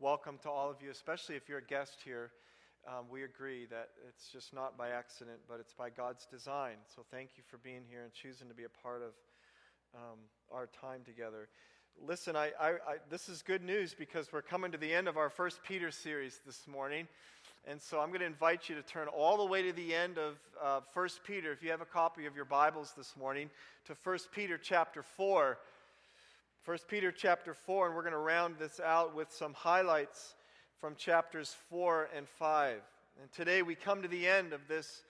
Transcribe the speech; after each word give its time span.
welcome 0.00 0.38
to 0.42 0.48
all 0.50 0.70
of 0.70 0.76
you, 0.82 0.90
especially 0.90 1.36
if 1.36 1.48
you're 1.48 1.58
a 1.58 1.64
guest 1.64 1.98
here. 2.04 2.30
Um, 2.86 3.04
we 3.10 3.24
agree 3.24 3.66
that 3.66 3.90
it's 4.08 4.28
just 4.28 4.54
not 4.54 4.78
by 4.78 4.90
accident, 4.90 5.38
but 5.48 5.60
it's 5.60 5.74
by 5.74 5.90
God's 5.90 6.26
design. 6.26 6.76
So 6.94 7.02
thank 7.10 7.30
you 7.36 7.42
for 7.48 7.58
being 7.58 7.82
here 7.88 8.02
and 8.02 8.12
choosing 8.12 8.48
to 8.48 8.54
be 8.54 8.64
a 8.64 8.82
part 8.82 9.02
of 9.02 9.12
um, 9.94 10.18
our 10.52 10.68
time 10.80 11.00
together. 11.04 11.48
Listen, 12.06 12.36
I, 12.36 12.52
I, 12.60 12.68
I, 12.70 12.96
this 13.10 13.28
is 13.28 13.42
good 13.42 13.62
news 13.62 13.94
because 13.98 14.32
we're 14.32 14.42
coming 14.42 14.72
to 14.72 14.78
the 14.78 14.92
end 14.92 15.08
of 15.08 15.16
our 15.16 15.28
First 15.28 15.60
Peter 15.62 15.90
series 15.90 16.40
this 16.46 16.66
morning. 16.66 17.08
And 17.66 17.80
so 17.82 18.00
I'm 18.00 18.08
going 18.08 18.20
to 18.20 18.26
invite 18.26 18.68
you 18.68 18.76
to 18.76 18.82
turn 18.82 19.08
all 19.08 19.36
the 19.36 19.44
way 19.44 19.62
to 19.62 19.72
the 19.72 19.94
end 19.94 20.16
of 20.16 20.36
uh, 20.62 20.80
1 20.94 21.08
Peter, 21.26 21.52
if 21.52 21.62
you 21.62 21.70
have 21.70 21.80
a 21.80 21.86
copy 21.86 22.26
of 22.26 22.36
your 22.36 22.44
Bibles 22.44 22.94
this 22.96 23.14
morning, 23.16 23.50
to 23.86 23.96
1 24.04 24.18
Peter 24.32 24.56
chapter 24.56 25.02
4. 25.02 25.58
1 26.68 26.76
Peter 26.86 27.10
chapter 27.10 27.54
4, 27.54 27.86
and 27.86 27.96
we're 27.96 28.02
going 28.02 28.12
to 28.12 28.18
round 28.18 28.56
this 28.58 28.78
out 28.78 29.16
with 29.16 29.32
some 29.32 29.54
highlights 29.54 30.34
from 30.78 30.94
chapters 30.96 31.56
4 31.70 32.10
and 32.14 32.28
5. 32.28 32.82
And 33.22 33.32
today 33.32 33.62
we 33.62 33.74
come 33.74 34.02
to 34.02 34.08
the 34.08 34.28
end 34.28 34.52
of 34.52 34.60
this 34.68 35.00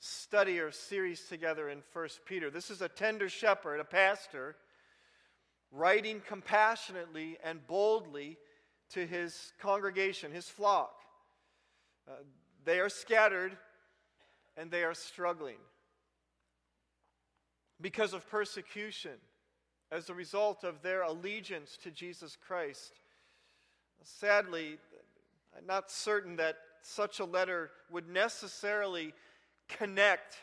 study 0.00 0.58
or 0.58 0.72
series 0.72 1.20
together 1.28 1.68
in 1.68 1.84
1 1.92 2.08
Peter. 2.26 2.50
This 2.50 2.68
is 2.68 2.82
a 2.82 2.88
tender 2.88 3.28
shepherd, 3.28 3.78
a 3.78 3.84
pastor, 3.84 4.56
writing 5.70 6.20
compassionately 6.26 7.38
and 7.44 7.64
boldly 7.68 8.36
to 8.90 9.06
his 9.06 9.52
congregation, 9.60 10.32
his 10.32 10.48
flock. 10.48 10.96
Uh, 12.08 12.14
they 12.64 12.80
are 12.80 12.88
scattered 12.88 13.56
and 14.56 14.68
they 14.68 14.82
are 14.82 14.94
struggling 14.94 15.58
because 17.80 18.14
of 18.14 18.28
persecution 18.28 19.12
as 19.94 20.10
a 20.10 20.14
result 20.14 20.64
of 20.64 20.82
their 20.82 21.02
allegiance 21.02 21.78
to 21.84 21.90
Jesus 21.90 22.36
Christ. 22.48 22.94
Sadly, 24.02 24.76
I'm 25.56 25.66
not 25.66 25.90
certain 25.90 26.36
that 26.36 26.56
such 26.82 27.20
a 27.20 27.24
letter 27.24 27.70
would 27.90 28.08
necessarily 28.08 29.14
connect 29.68 30.36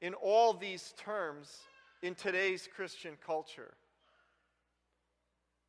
in 0.00 0.14
all 0.14 0.54
these 0.54 0.94
terms 0.96 1.58
in 2.02 2.14
today's 2.14 2.68
Christian 2.74 3.16
culture. 3.26 3.74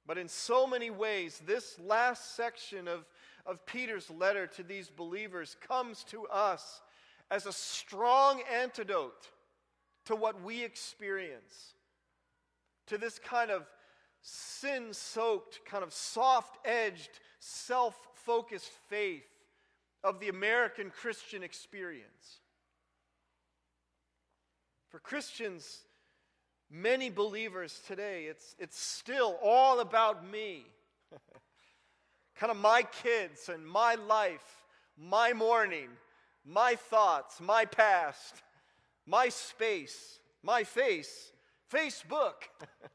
But 0.05 0.19
in 0.19 0.27
so 0.27 0.67
many 0.67 0.91
ways, 0.91 1.41
this 1.47 1.79
last 1.79 2.35
section 2.35 2.87
of, 2.87 3.05
of 3.45 3.65
Peter's 3.65 4.11
letter 4.11 4.45
to 4.47 4.61
these 4.61 4.89
believers 4.89 5.57
comes 5.67 6.03
to 6.05 6.27
us 6.27 6.81
as 7.31 7.47
a 7.47 7.51
strong 7.51 8.43
antidote 8.53 9.29
to 10.05 10.15
what 10.15 10.43
we 10.43 10.63
experience, 10.63 11.73
to 12.87 12.97
this 12.97 13.19
kind 13.19 13.51
of 13.51 13.65
sin 14.21 14.93
soaked, 14.93 15.59
kind 15.65 15.83
of 15.83 15.93
soft 15.93 16.57
edged, 16.65 17.19
self 17.39 17.95
focused 18.13 18.71
faith 18.89 19.27
of 20.03 20.19
the 20.19 20.29
American 20.29 20.89
Christian 20.89 21.43
experience. 21.43 22.39
For 24.89 24.99
Christians, 24.99 25.81
many 26.71 27.09
believers 27.09 27.81
today, 27.87 28.25
it's, 28.25 28.55
it's 28.59 28.79
still 28.79 29.37
all 29.43 29.79
about 29.79 30.29
me. 30.29 30.65
kind 32.35 32.51
of 32.51 32.57
my 32.57 32.83
kids 33.03 33.49
and 33.49 33.67
my 33.67 33.95
life, 33.95 34.65
my 34.97 35.33
morning, 35.33 35.89
my 36.45 36.75
thoughts, 36.75 37.41
my 37.41 37.65
past, 37.65 38.43
my 39.05 39.29
space, 39.29 40.19
my 40.43 40.63
face, 40.63 41.31
Facebook, 41.75 42.47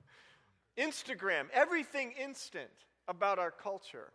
Instagram, 0.79 1.45
everything 1.53 2.13
instant 2.13 2.71
about 3.09 3.39
our 3.39 3.51
culture. 3.51 4.11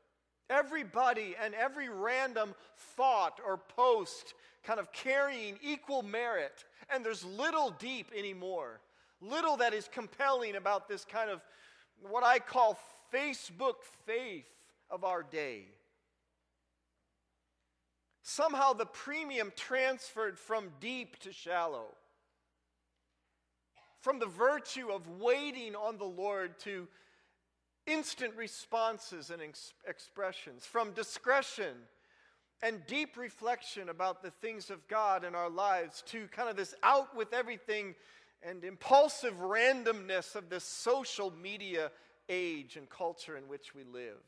Everybody 0.50 1.36
and 1.42 1.54
every 1.54 1.90
random 1.90 2.56
thought 2.96 3.40
or 3.46 3.58
post 3.58 4.34
kind 4.64 4.80
of 4.80 4.92
carrying 4.92 5.60
equal 5.62 6.02
merit, 6.02 6.64
and 6.90 7.06
there's 7.06 7.24
little 7.24 7.76
deep 7.78 8.08
anymore. 8.18 8.80
Little 9.22 9.58
that 9.58 9.74
is 9.74 9.90
compelling 9.92 10.56
about 10.56 10.88
this 10.88 11.06
kind 11.06 11.30
of 11.30 11.42
what 12.02 12.24
I 12.24 12.40
call 12.40 12.80
Facebook 13.14 13.76
faith 14.06 14.46
of 14.90 15.04
our 15.04 15.24
day. 15.24 15.66
Somehow 18.24 18.74
the 18.74 18.88
premium 18.88 19.52
transferred 19.56 20.40
from 20.40 20.72
deep 20.80 21.20
to 21.20 21.32
shallow, 21.32 21.94
from 24.06 24.20
the 24.20 24.28
virtue 24.28 24.90
of 24.92 25.20
waiting 25.20 25.76
on 25.76 25.98
the 25.98 26.06
Lord 26.06 26.60
to 26.60 26.88
instant 27.88 28.36
responses 28.36 29.32
and 29.32 29.42
ex- 29.42 29.74
expressions, 29.88 30.64
from 30.64 30.92
discretion 30.92 31.74
and 32.62 32.86
deep 32.86 33.18
reflection 33.18 33.90
about 33.90 34.22
the 34.22 34.30
things 34.30 34.70
of 34.70 34.88
God 34.88 35.24
in 35.24 35.34
our 35.34 35.50
lives 35.50 36.04
to 36.10 36.28
kind 36.28 36.48
of 36.48 36.56
this 36.56 36.76
out 36.84 37.18
with 37.18 37.34
everything 37.34 37.96
and 38.44 38.64
impulsive 38.64 39.34
randomness 39.40 40.36
of 40.36 40.52
this 40.52 40.64
social 40.64 41.34
media 41.42 41.90
age 42.30 42.78
and 42.78 42.88
culture 42.92 43.36
in 43.36 43.48
which 43.48 43.74
we 43.74 43.84
live. 43.86 44.22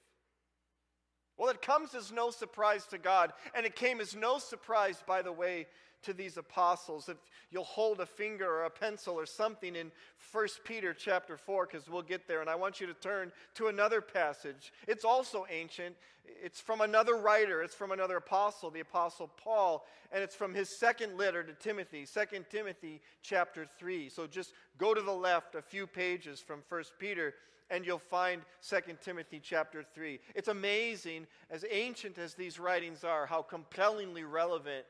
Well, 1.38 1.50
it 1.50 1.62
comes 1.62 1.94
as 1.94 2.12
no 2.12 2.32
surprise 2.32 2.86
to 2.88 2.98
God, 2.98 3.34
and 3.54 3.66
it 3.66 3.76
came 3.76 4.02
as 4.02 4.16
no 4.16 4.40
surprise, 4.40 5.04
by 5.06 5.22
the 5.22 5.32
way, 5.32 5.68
to 6.04 6.14
these 6.14 6.38
apostles. 6.38 7.10
If 7.10 7.18
you'll 7.52 7.64
hold 7.64 8.00
a 8.00 8.06
finger 8.06 8.48
or 8.48 8.66
a 8.66 8.70
pencil 8.70 9.16
or 9.16 9.26
something 9.26 9.76
in 9.76 9.92
1 10.32 10.48
Peter 10.64 10.94
chapter 10.94 11.38
4, 11.38 11.68
because 11.68 11.90
we'll 11.90 12.02
get 12.02 12.28
there, 12.28 12.42
and 12.42 12.50
I 12.50 12.56
want 12.56 12.80
you 12.80 12.88
to 12.88 12.94
turn 12.94 13.32
to 13.56 13.68
another 13.68 14.02
passage. 14.02 14.72
It's 14.88 15.06
also 15.06 15.46
ancient. 15.50 15.96
It's 16.26 16.60
from 16.60 16.82
another 16.82 17.16
writer, 17.16 17.62
it's 17.62 17.74
from 17.74 17.92
another 17.92 18.18
apostle, 18.18 18.70
the 18.70 18.82
apostle 18.82 19.30
Paul, 19.38 19.86
and 20.12 20.22
it's 20.22 20.36
from 20.36 20.54
his 20.54 20.70
second 20.70 21.18
letter 21.18 21.42
to 21.42 21.54
Timothy, 21.54 22.06
2 22.06 22.46
Timothy 22.50 23.02
chapter 23.22 23.66
3. 23.80 24.10
So 24.10 24.28
just 24.28 24.54
go 24.78 24.94
to 24.94 25.02
the 25.02 25.14
left 25.14 25.56
a 25.56 25.62
few 25.62 25.88
pages 25.88 26.42
from 26.42 26.64
1 26.68 26.84
Peter 27.00 27.34
and 27.70 27.86
you'll 27.86 28.00
find 28.00 28.42
2 28.68 28.78
Timothy 29.02 29.42
chapter 29.44 29.84
3. 29.84 30.20
It's 30.36 30.48
amazing, 30.48 31.28
as 31.50 31.66
ancient 31.70 32.18
as 32.18 32.34
these 32.34 32.60
writings 32.60 33.04
are, 33.04 33.26
how 33.26 33.42
compellingly 33.42 34.24
relevant 34.24 34.86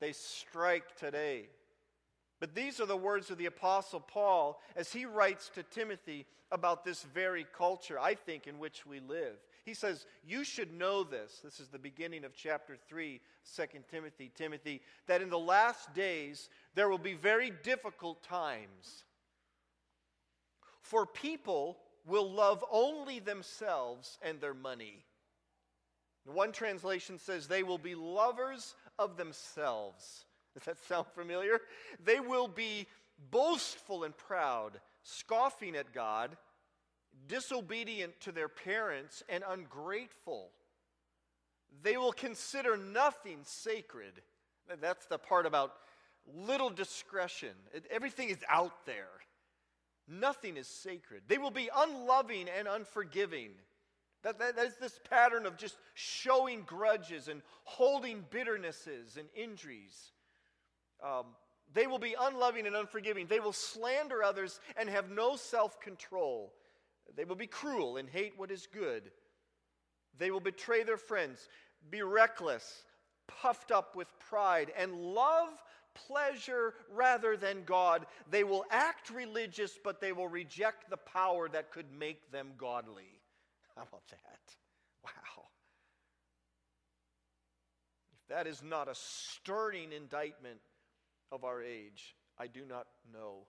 they 0.00 0.12
strike 0.12 0.96
today. 0.96 1.48
But 2.40 2.54
these 2.54 2.80
are 2.80 2.86
the 2.86 2.96
words 2.96 3.30
of 3.30 3.38
the 3.38 3.46
Apostle 3.46 4.00
Paul 4.00 4.60
as 4.76 4.92
he 4.92 5.06
writes 5.06 5.50
to 5.54 5.62
Timothy 5.62 6.26
about 6.52 6.84
this 6.84 7.02
very 7.02 7.46
culture, 7.56 7.98
I 7.98 8.14
think, 8.14 8.46
in 8.46 8.58
which 8.58 8.86
we 8.86 9.00
live. 9.00 9.36
He 9.64 9.74
says, 9.74 10.06
You 10.24 10.44
should 10.44 10.72
know 10.72 11.02
this. 11.02 11.40
This 11.42 11.60
is 11.60 11.68
the 11.68 11.78
beginning 11.78 12.24
of 12.24 12.34
chapter 12.34 12.76
3, 12.88 13.20
2 13.56 13.62
Timothy. 13.90 14.30
Timothy, 14.34 14.80
that 15.06 15.22
in 15.22 15.30
the 15.30 15.38
last 15.38 15.92
days 15.94 16.48
there 16.74 16.88
will 16.88 16.98
be 16.98 17.14
very 17.14 17.52
difficult 17.62 18.22
times. 18.22 19.04
For 20.82 21.04
people 21.04 21.78
will 22.06 22.30
love 22.30 22.64
only 22.70 23.18
themselves 23.18 24.18
and 24.22 24.40
their 24.40 24.54
money. 24.54 25.04
One 26.24 26.52
translation 26.52 27.18
says 27.18 27.46
they 27.46 27.62
will 27.62 27.78
be 27.78 27.94
lovers 27.94 28.74
of 28.98 29.16
themselves. 29.16 30.24
Does 30.54 30.64
that 30.64 30.78
sound 30.86 31.06
familiar? 31.14 31.60
They 32.04 32.20
will 32.20 32.48
be 32.48 32.86
boastful 33.30 34.04
and 34.04 34.16
proud, 34.16 34.80
scoffing 35.02 35.76
at 35.76 35.92
God, 35.92 36.36
disobedient 37.28 38.18
to 38.20 38.32
their 38.32 38.48
parents, 38.48 39.22
and 39.28 39.44
ungrateful. 39.48 40.50
They 41.82 41.96
will 41.96 42.12
consider 42.12 42.76
nothing 42.76 43.38
sacred. 43.42 44.22
That's 44.80 45.06
the 45.06 45.18
part 45.18 45.46
about 45.46 45.74
little 46.34 46.70
discretion. 46.70 47.52
Everything 47.90 48.30
is 48.30 48.38
out 48.48 48.86
there. 48.86 49.08
Nothing 50.08 50.56
is 50.56 50.68
sacred. 50.68 51.22
They 51.26 51.38
will 51.38 51.50
be 51.50 51.68
unloving 51.74 52.46
and 52.56 52.68
unforgiving. 52.68 53.50
That, 54.22 54.38
that, 54.38 54.56
that 54.56 54.66
is 54.66 54.76
this 54.76 54.98
pattern 55.08 55.46
of 55.46 55.56
just 55.56 55.76
showing 55.94 56.62
grudges 56.62 57.28
and 57.28 57.42
holding 57.64 58.24
bitternesses 58.30 59.16
and 59.16 59.28
injuries. 59.34 60.12
Um, 61.04 61.26
they 61.74 61.86
will 61.86 61.98
be 61.98 62.14
unloving 62.18 62.66
and 62.66 62.76
unforgiving. 62.76 63.26
They 63.26 63.40
will 63.40 63.52
slander 63.52 64.22
others 64.22 64.60
and 64.76 64.88
have 64.88 65.10
no 65.10 65.36
self 65.36 65.80
control. 65.80 66.52
They 67.16 67.24
will 67.24 67.36
be 67.36 67.46
cruel 67.46 67.96
and 67.96 68.08
hate 68.08 68.34
what 68.36 68.50
is 68.50 68.66
good. 68.72 69.10
They 70.18 70.30
will 70.30 70.40
betray 70.40 70.82
their 70.82 70.96
friends, 70.96 71.48
be 71.90 72.02
reckless, 72.02 72.84
puffed 73.26 73.70
up 73.70 73.94
with 73.94 74.08
pride, 74.18 74.72
and 74.76 74.94
love 74.94 75.50
pleasure 76.06 76.74
rather 76.94 77.36
than 77.36 77.64
God. 77.64 78.06
They 78.30 78.44
will 78.44 78.64
act 78.70 79.10
religious, 79.10 79.78
but 79.82 80.00
they 80.00 80.12
will 80.12 80.28
reject 80.28 80.90
the 80.90 80.96
power 80.96 81.48
that 81.48 81.70
could 81.72 81.86
make 81.98 82.30
them 82.32 82.52
godly. 82.58 83.20
How 83.76 83.82
about 83.82 84.06
that? 84.10 84.40
Wow. 85.04 85.44
If 88.12 88.28
that 88.28 88.46
is 88.46 88.62
not 88.62 88.88
a 88.88 88.94
stirring 88.94 89.92
indictment 89.92 90.60
of 91.32 91.44
our 91.44 91.62
age, 91.62 92.14
I 92.38 92.46
do 92.46 92.64
not 92.68 92.86
know 93.12 93.46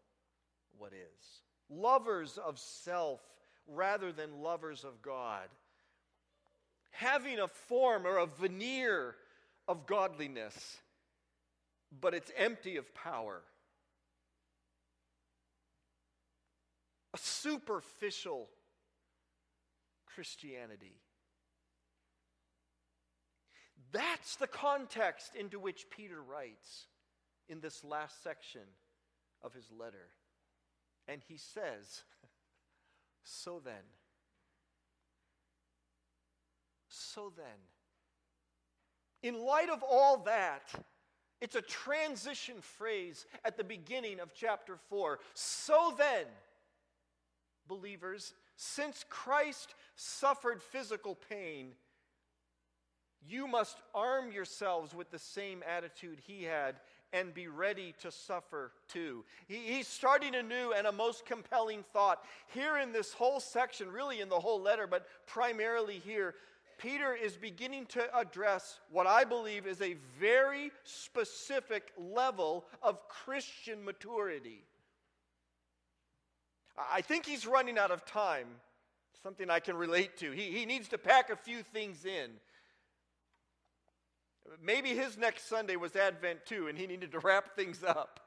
what 0.78 0.94
is. 0.94 1.42
Lovers 1.70 2.38
of 2.38 2.60
self 2.60 3.22
rather 3.68 4.12
than 4.12 4.42
lovers 4.42 4.84
of 4.84 5.02
God. 5.02 5.50
having 6.92 7.40
a 7.40 7.48
form 7.48 8.06
or 8.08 8.18
a 8.18 8.26
veneer 8.26 9.16
of 9.68 9.86
godliness, 9.86 10.78
but 11.92 12.14
it's 12.14 12.32
empty 12.38 12.78
of 12.78 12.94
power. 12.94 13.42
A 17.14 17.18
superficial 17.18 18.50
Christianity. 20.06 20.96
That's 23.92 24.36
the 24.36 24.48
context 24.48 25.36
into 25.36 25.60
which 25.60 25.90
Peter 25.90 26.22
writes 26.22 26.88
in 27.48 27.62
this 27.62 27.84
last 27.84 28.24
section 28.24 28.62
of 29.42 29.54
his 29.54 29.72
letter. 29.72 30.10
And 31.08 31.22
he 31.28 31.38
says, 31.38 32.04
So 33.24 33.62
then, 33.64 33.74
so 36.88 37.32
then, 37.36 37.46
in 39.22 39.40
light 39.40 39.70
of 39.70 39.84
all 39.84 40.24
that, 40.24 40.74
it's 41.42 41.56
a 41.56 41.62
transition 41.62 42.56
phrase 42.62 43.26
at 43.46 43.58
the 43.58 43.64
beginning 43.64 44.20
of 44.20 44.34
chapter 44.34 44.78
4. 44.90 45.20
So 45.34 45.94
then, 45.98 46.26
believers, 47.68 48.34
since 48.56 49.06
Christ 49.10 49.76
suffered 49.96 50.62
physical 50.64 51.16
pain, 51.30 51.74
you 53.28 53.48
must 53.48 53.78
arm 53.94 54.32
yourselves 54.32 54.96
with 54.96 55.12
the 55.12 55.20
same 55.20 55.64
attitude 55.68 56.20
he 56.26 56.44
had 56.44 56.76
and 57.14 57.34
be 57.34 57.48
ready 57.48 57.94
to 58.02 58.12
suffer 58.12 58.72
too. 58.88 59.24
He, 59.48 59.58
he's 59.58 59.88
starting 59.88 60.36
a 60.36 60.44
new 60.44 60.74
and 60.74 60.88
a 60.88 60.92
most 60.92 61.26
compelling 61.26 61.84
thought. 61.94 62.24
Here 62.48 62.78
in 62.78 62.92
this 62.92 63.14
whole 63.14 63.40
section, 63.40 63.92
really 63.92 64.22
in 64.22 64.30
the 64.30 64.40
whole 64.40 64.62
letter, 64.62 64.88
but 64.88 65.08
primarily 65.26 66.02
here, 66.06 66.36
Peter 66.78 67.14
is 67.16 67.36
beginning 67.36 67.86
to 67.88 68.18
address 68.18 68.80
what 68.92 69.08
I 69.08 69.24
believe 69.24 69.66
is 69.66 69.82
a 69.82 69.96
very 70.20 70.72
specific 70.84 71.92
level 71.98 72.66
of 72.84 73.08
Christian 73.08 73.84
maturity. 73.84 74.64
I 76.78 77.02
think 77.02 77.26
he's 77.26 77.48
running 77.48 77.80
out 77.80 77.90
of 77.90 78.06
time, 78.06 78.48
something 79.24 79.50
I 79.50 79.60
can 79.60 79.76
relate 79.76 80.18
to. 80.18 80.32
He, 80.32 80.52
he 80.52 80.66
needs 80.66 80.90
to 80.90 81.00
pack 81.00 81.32
a 81.32 81.36
few 81.36 81.64
things 81.64 82.06
in. 82.06 82.30
Maybe 84.64 84.90
his 84.90 85.18
next 85.18 85.50
Sunday 85.50 85.76
was 85.76 85.96
Advent 85.96 86.46
too, 86.46 86.68
and 86.68 86.78
he 86.78 86.86
needed 86.86 87.12
to 87.14 87.20
wrap 87.20 87.56
things 87.56 87.84
up. 87.84 88.20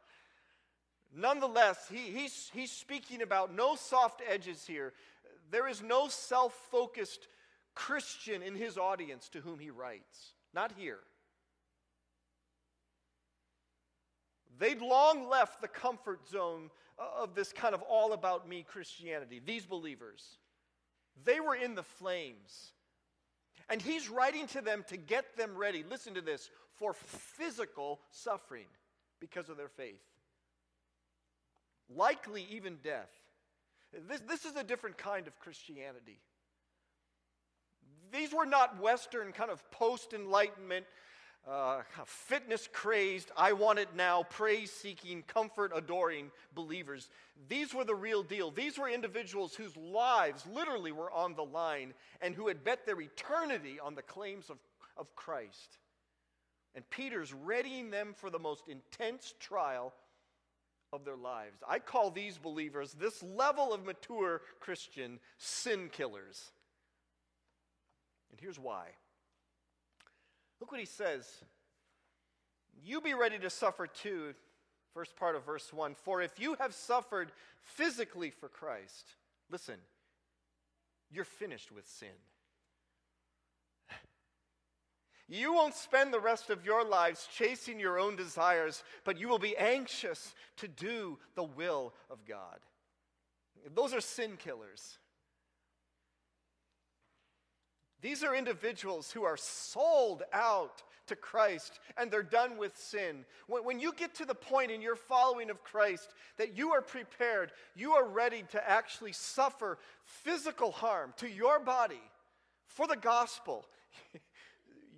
Nonetheless, 1.14 1.88
he, 1.91 2.11
he's, 2.11 2.50
he's 2.53 2.70
speaking 2.70 3.23
about 3.23 3.55
no 3.55 3.76
soft 3.76 4.23
edges 4.29 4.67
here. 4.67 4.93
There 5.50 5.69
is 5.69 5.82
no 5.82 6.08
self 6.08 6.53
focused 6.70 7.29
Christian 7.75 8.43
in 8.43 8.55
his 8.55 8.76
audience 8.76 9.28
to 9.31 9.40
whom 9.40 9.58
he 9.58 9.70
writes. 9.70 10.34
Not 10.52 10.72
here. 10.76 10.99
They'd 14.58 14.82
long 14.82 15.28
left 15.28 15.61
the 15.61 15.69
comfort 15.69 16.28
zone 16.28 16.70
of 16.99 17.34
this 17.34 17.52
kind 17.52 17.75
of 17.75 17.82
all 17.82 18.12
about 18.12 18.49
me 18.49 18.62
Christianity, 18.62 19.40
these 19.44 19.64
believers. 19.64 20.22
They 21.25 21.40
were 21.40 21.55
in 21.55 21.75
the 21.75 21.82
flames. 21.82 22.72
And 23.70 23.81
he's 23.81 24.11
writing 24.11 24.49
to 24.49 24.61
them 24.61 24.84
to 24.88 24.96
get 24.96 25.37
them 25.37 25.56
ready, 25.56 25.84
listen 25.88 26.14
to 26.14 26.20
this, 26.20 26.50
for 26.76 26.93
physical 26.93 28.00
suffering 28.11 28.67
because 29.20 29.49
of 29.49 29.56
their 29.56 29.69
faith. 29.69 30.02
Likely 31.94 32.46
even 32.50 32.78
death. 32.82 33.11
This, 34.08 34.20
this 34.28 34.44
is 34.44 34.56
a 34.56 34.64
different 34.64 34.99
kind 34.99 35.26
of 35.26 35.38
Christianity. 35.38 36.19
These 38.12 38.33
were 38.33 38.47
not 38.47 38.81
Western 38.81 39.33
kind 39.33 39.51
of 39.51 39.69
post 39.71 40.12
Enlightenment, 40.12 40.87
uh, 41.49 41.81
fitness 42.05 42.69
crazed, 42.71 43.31
I 43.37 43.53
want 43.53 43.79
it 43.79 43.89
now, 43.97 44.25
praise 44.25 44.71
seeking, 44.71 45.23
comfort 45.23 45.73
adoring 45.75 46.31
believers. 46.55 47.09
These 47.49 47.73
were 47.73 47.85
the 47.85 47.95
real 47.95 48.23
deal. 48.23 48.51
These 48.51 48.79
were 48.79 48.89
individuals 48.89 49.55
whose 49.55 49.77
lives 49.77 50.47
literally 50.47 50.93
were 50.93 51.11
on 51.11 51.35
the 51.35 51.45
line 51.45 51.95
and 52.21 52.35
who 52.35 52.49
had 52.49 52.62
bet 52.62 52.85
their 52.85 53.01
eternity 53.01 53.79
on 53.83 53.95
the 53.95 54.03
claims 54.03 54.51
of, 54.51 54.59
of 54.97 55.15
Christ. 55.17 55.79
And 56.75 56.89
Peter's 56.91 57.33
readying 57.33 57.91
them 57.91 58.15
for 58.15 58.31
the 58.31 58.39
most 58.39 58.69
intense 58.69 59.35
trial 59.41 59.93
of 60.93 61.05
their 61.05 61.17
lives. 61.17 61.63
I 61.69 61.79
call 61.79 62.11
these 62.11 62.37
believers, 62.37 62.93
this 62.93 63.23
level 63.23 63.73
of 63.73 63.85
mature 63.85 64.43
Christian, 64.61 65.21
sin 65.39 65.89
killers. 65.91 66.53
Here's 68.41 68.59
why. 68.59 68.87
Look 70.61 70.73
what 70.73 70.81
he 70.81 70.87
says. 70.87 71.27
You 72.83 73.01
be 73.01 73.15
ready 73.15 73.39
to 73.39 73.51
suffer 73.51 73.87
too, 73.87 74.35
first 74.95 75.17
part 75.17 75.37
of 75.37 75.45
verse 75.45 75.73
1. 75.73 75.95
For 75.95 76.23
if 76.23 76.41
you 76.41 76.57
have 76.59 76.75
suffered 76.75 77.33
physically 77.63 78.31
for 78.31 78.49
Christ, 78.49 79.15
listen, 79.51 79.77
you're 81.11 81.25
finished 81.25 81.71
with 81.71 81.87
sin. 81.87 82.09
You 85.29 85.53
won't 85.53 85.75
spend 85.75 86.13
the 86.13 86.19
rest 86.19 86.51
of 86.51 86.65
your 86.65 86.85
lives 86.85 87.29
chasing 87.33 87.79
your 87.79 88.01
own 88.01 88.17
desires, 88.17 88.83
but 89.05 89.17
you 89.17 89.29
will 89.29 89.39
be 89.39 89.57
anxious 89.57 90.35
to 90.57 90.67
do 90.67 91.19
the 91.37 91.45
will 91.45 91.95
of 92.11 92.25
God. 92.27 92.59
Those 93.75 93.95
are 93.95 94.01
sin 94.01 94.37
killers. 94.39 94.99
These 98.00 98.23
are 98.25 98.35
individuals 98.35 99.11
who 99.11 99.25
are 99.25 99.37
sold 99.37 100.23
out 100.32 100.82
to 101.08 101.17
Christ 101.17 101.81
and 101.97 102.11
they're 102.11 102.23
done 102.23 102.56
with 102.56 102.76
sin. 102.76 103.25
When, 103.47 103.64
when, 103.64 103.81
you 103.81 103.93
get 103.93 104.14
to 104.17 104.25
the 104.25 104.35
point 104.35 104.70
in 104.70 104.81
your 104.81 104.97
following 104.97 105.50
of 105.50 105.62
Christ 105.62 106.08
that 106.38 106.56
you 106.56 106.70
are 106.70 106.82
prepared, 106.82 107.52
you 107.75 107.93
are 107.93 108.08
ready 108.08 108.44
to 108.52 108.70
actually 108.70 109.12
suffer 109.12 109.79
physical 110.05 110.70
harm 110.70 111.12
to 111.19 111.29
your 111.29 111.61
body 111.61 112.00
for 112.70 112.87
the 112.87 112.97
gospel, 112.97 113.67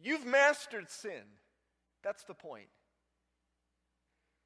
you've 0.02 0.26
mastered 0.26 0.90
sin. 0.90 1.22
That's 2.02 2.24
the 2.24 2.34
point. 2.34 2.68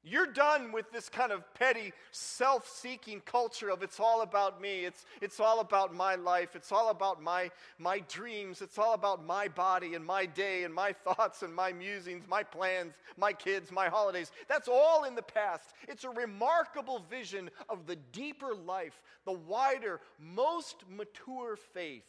You're 0.09 0.27
done 0.27 0.71
with 0.71 0.89
this 0.91 1.09
kind 1.09 1.33
of 1.33 1.43
petty, 1.53 1.91
self 2.11 2.67
seeking 2.69 3.19
culture 3.21 3.69
of 3.69 3.83
it's 3.83 3.99
all 3.99 4.21
about 4.21 4.61
me, 4.61 4.85
it's, 4.85 5.05
it's 5.21 5.39
all 5.41 5.59
about 5.59 5.93
my 5.93 6.15
life, 6.15 6.55
it's 6.55 6.71
all 6.71 6.91
about 6.91 7.21
my, 7.21 7.51
my 7.77 7.99
dreams, 8.07 8.61
it's 8.61 8.77
all 8.77 8.93
about 8.93 9.25
my 9.25 9.49
body 9.49 9.95
and 9.95 10.05
my 10.05 10.25
day 10.25 10.63
and 10.63 10.73
my 10.73 10.93
thoughts 11.03 11.41
and 11.41 11.53
my 11.53 11.73
musings, 11.73 12.23
my 12.27 12.41
plans, 12.41 12.93
my 13.17 13.33
kids, 13.33 13.69
my 13.69 13.89
holidays. 13.89 14.31
That's 14.47 14.69
all 14.69 15.03
in 15.03 15.15
the 15.15 15.21
past. 15.21 15.73
It's 15.89 16.05
a 16.05 16.09
remarkable 16.09 17.03
vision 17.09 17.49
of 17.67 17.85
the 17.85 17.97
deeper 17.97 18.55
life, 18.55 19.01
the 19.25 19.33
wider, 19.33 19.99
most 20.19 20.85
mature 20.89 21.57
faith 21.57 22.05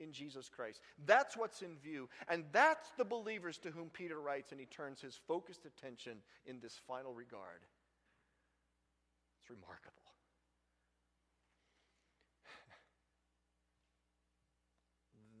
in 0.00 0.12
Jesus 0.12 0.48
Christ. 0.48 0.80
That's 1.04 1.36
what's 1.36 1.62
in 1.62 1.76
view. 1.76 2.08
And 2.28 2.44
that's 2.52 2.90
the 2.96 3.04
believers 3.04 3.58
to 3.58 3.70
whom 3.70 3.90
Peter 3.90 4.20
writes, 4.20 4.52
and 4.52 4.60
he 4.60 4.66
turns 4.66 5.00
his 5.00 5.18
focused 5.26 5.64
attention 5.64 6.18
in 6.44 6.60
this 6.60 6.78
final 6.86 7.14
regard. 7.14 7.60
It's 9.40 9.50
remarkable. 9.50 9.92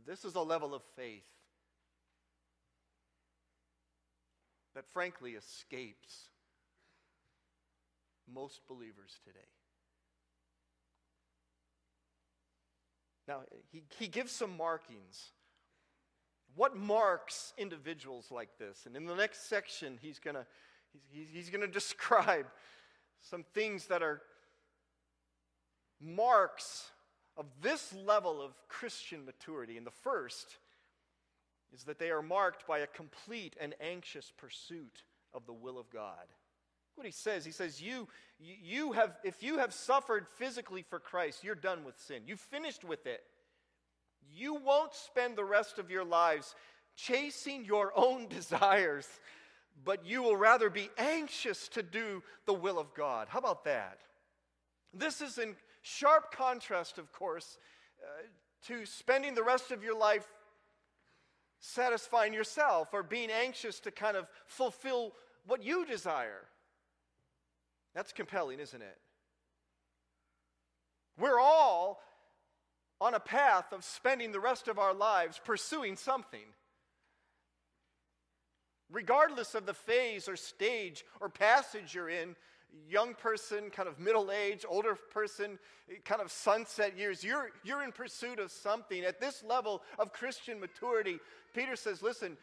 This 0.06 0.24
is 0.24 0.36
a 0.36 0.40
level 0.40 0.72
of 0.72 0.82
faith 0.94 1.26
that 4.76 4.86
frankly 4.92 5.32
escapes 5.32 6.28
most 8.32 8.60
believers 8.68 9.18
today. 9.24 9.55
Now, 13.28 13.40
he, 13.72 13.82
he 13.98 14.08
gives 14.08 14.32
some 14.32 14.56
markings. 14.56 15.32
What 16.54 16.76
marks 16.76 17.52
individuals 17.58 18.30
like 18.30 18.58
this? 18.58 18.84
And 18.86 18.96
in 18.96 19.04
the 19.06 19.14
next 19.14 19.48
section, 19.48 19.98
he's 20.00 20.18
going 20.18 20.36
to 20.36 20.46
he's, 21.10 21.26
he's 21.32 21.50
going 21.50 21.60
to 21.66 21.66
describe 21.66 22.46
some 23.20 23.44
things 23.54 23.86
that 23.86 24.02
are 24.02 24.22
marks 26.00 26.90
of 27.36 27.46
this 27.60 27.92
level 27.92 28.40
of 28.40 28.52
Christian 28.68 29.24
maturity. 29.24 29.76
And 29.76 29.86
the 29.86 29.90
first 29.90 30.56
is 31.74 31.84
that 31.84 31.98
they 31.98 32.10
are 32.10 32.22
marked 32.22 32.66
by 32.66 32.78
a 32.78 32.86
complete 32.86 33.56
and 33.60 33.74
anxious 33.80 34.32
pursuit 34.36 35.02
of 35.34 35.46
the 35.46 35.52
will 35.52 35.78
of 35.78 35.90
God 35.90 36.26
what 36.96 37.06
he 37.06 37.12
says. 37.12 37.44
He 37.44 37.52
says, 37.52 37.80
you, 37.80 38.08
you 38.38 38.92
have, 38.92 39.16
if 39.24 39.42
you 39.42 39.58
have 39.58 39.72
suffered 39.72 40.26
physically 40.36 40.82
for 40.82 40.98
Christ, 40.98 41.44
you're 41.44 41.54
done 41.54 41.84
with 41.84 41.98
sin. 41.98 42.22
You've 42.26 42.40
finished 42.40 42.84
with 42.84 43.06
it. 43.06 43.22
You 44.34 44.54
won't 44.54 44.94
spend 44.94 45.36
the 45.36 45.44
rest 45.44 45.78
of 45.78 45.90
your 45.90 46.04
lives 46.04 46.54
chasing 46.96 47.64
your 47.64 47.92
own 47.94 48.26
desires, 48.28 49.06
but 49.84 50.04
you 50.06 50.22
will 50.22 50.36
rather 50.36 50.70
be 50.70 50.90
anxious 50.98 51.68
to 51.68 51.82
do 51.82 52.22
the 52.46 52.54
will 52.54 52.78
of 52.78 52.94
God. 52.94 53.28
How 53.28 53.38
about 53.38 53.64
that? 53.64 53.98
This 54.92 55.20
is 55.20 55.38
in 55.38 55.54
sharp 55.82 56.34
contrast, 56.34 56.98
of 56.98 57.12
course, 57.12 57.58
uh, 58.02 58.22
to 58.66 58.86
spending 58.86 59.34
the 59.34 59.42
rest 59.42 59.70
of 59.70 59.84
your 59.84 59.96
life 59.96 60.26
satisfying 61.60 62.32
yourself 62.32 62.88
or 62.92 63.02
being 63.02 63.30
anxious 63.30 63.80
to 63.80 63.90
kind 63.90 64.16
of 64.16 64.26
fulfill 64.46 65.12
what 65.46 65.62
you 65.62 65.84
desire. 65.84 66.42
That's 67.96 68.12
compelling, 68.12 68.60
isn't 68.60 68.82
it? 68.82 68.98
We're 71.18 71.40
all 71.40 72.02
on 73.00 73.14
a 73.14 73.20
path 73.20 73.72
of 73.72 73.84
spending 73.84 74.32
the 74.32 74.40
rest 74.40 74.68
of 74.68 74.78
our 74.78 74.92
lives 74.92 75.40
pursuing 75.42 75.96
something. 75.96 76.44
Regardless 78.92 79.54
of 79.54 79.64
the 79.64 79.72
phase 79.72 80.28
or 80.28 80.36
stage 80.36 81.06
or 81.22 81.30
passage 81.30 81.94
you're 81.94 82.10
in, 82.10 82.36
young 82.86 83.14
person, 83.14 83.70
kind 83.70 83.88
of 83.88 83.98
middle 83.98 84.30
age, 84.30 84.66
older 84.68 84.94
person, 84.94 85.58
kind 86.04 86.20
of 86.20 86.30
sunset 86.30 86.98
years, 86.98 87.24
you're, 87.24 87.48
you're 87.64 87.82
in 87.82 87.92
pursuit 87.92 88.38
of 88.38 88.52
something. 88.52 89.04
At 89.04 89.22
this 89.22 89.42
level 89.42 89.82
of 89.98 90.12
Christian 90.12 90.60
maturity, 90.60 91.18
Peter 91.54 91.76
says, 91.76 92.02
listen, 92.02 92.36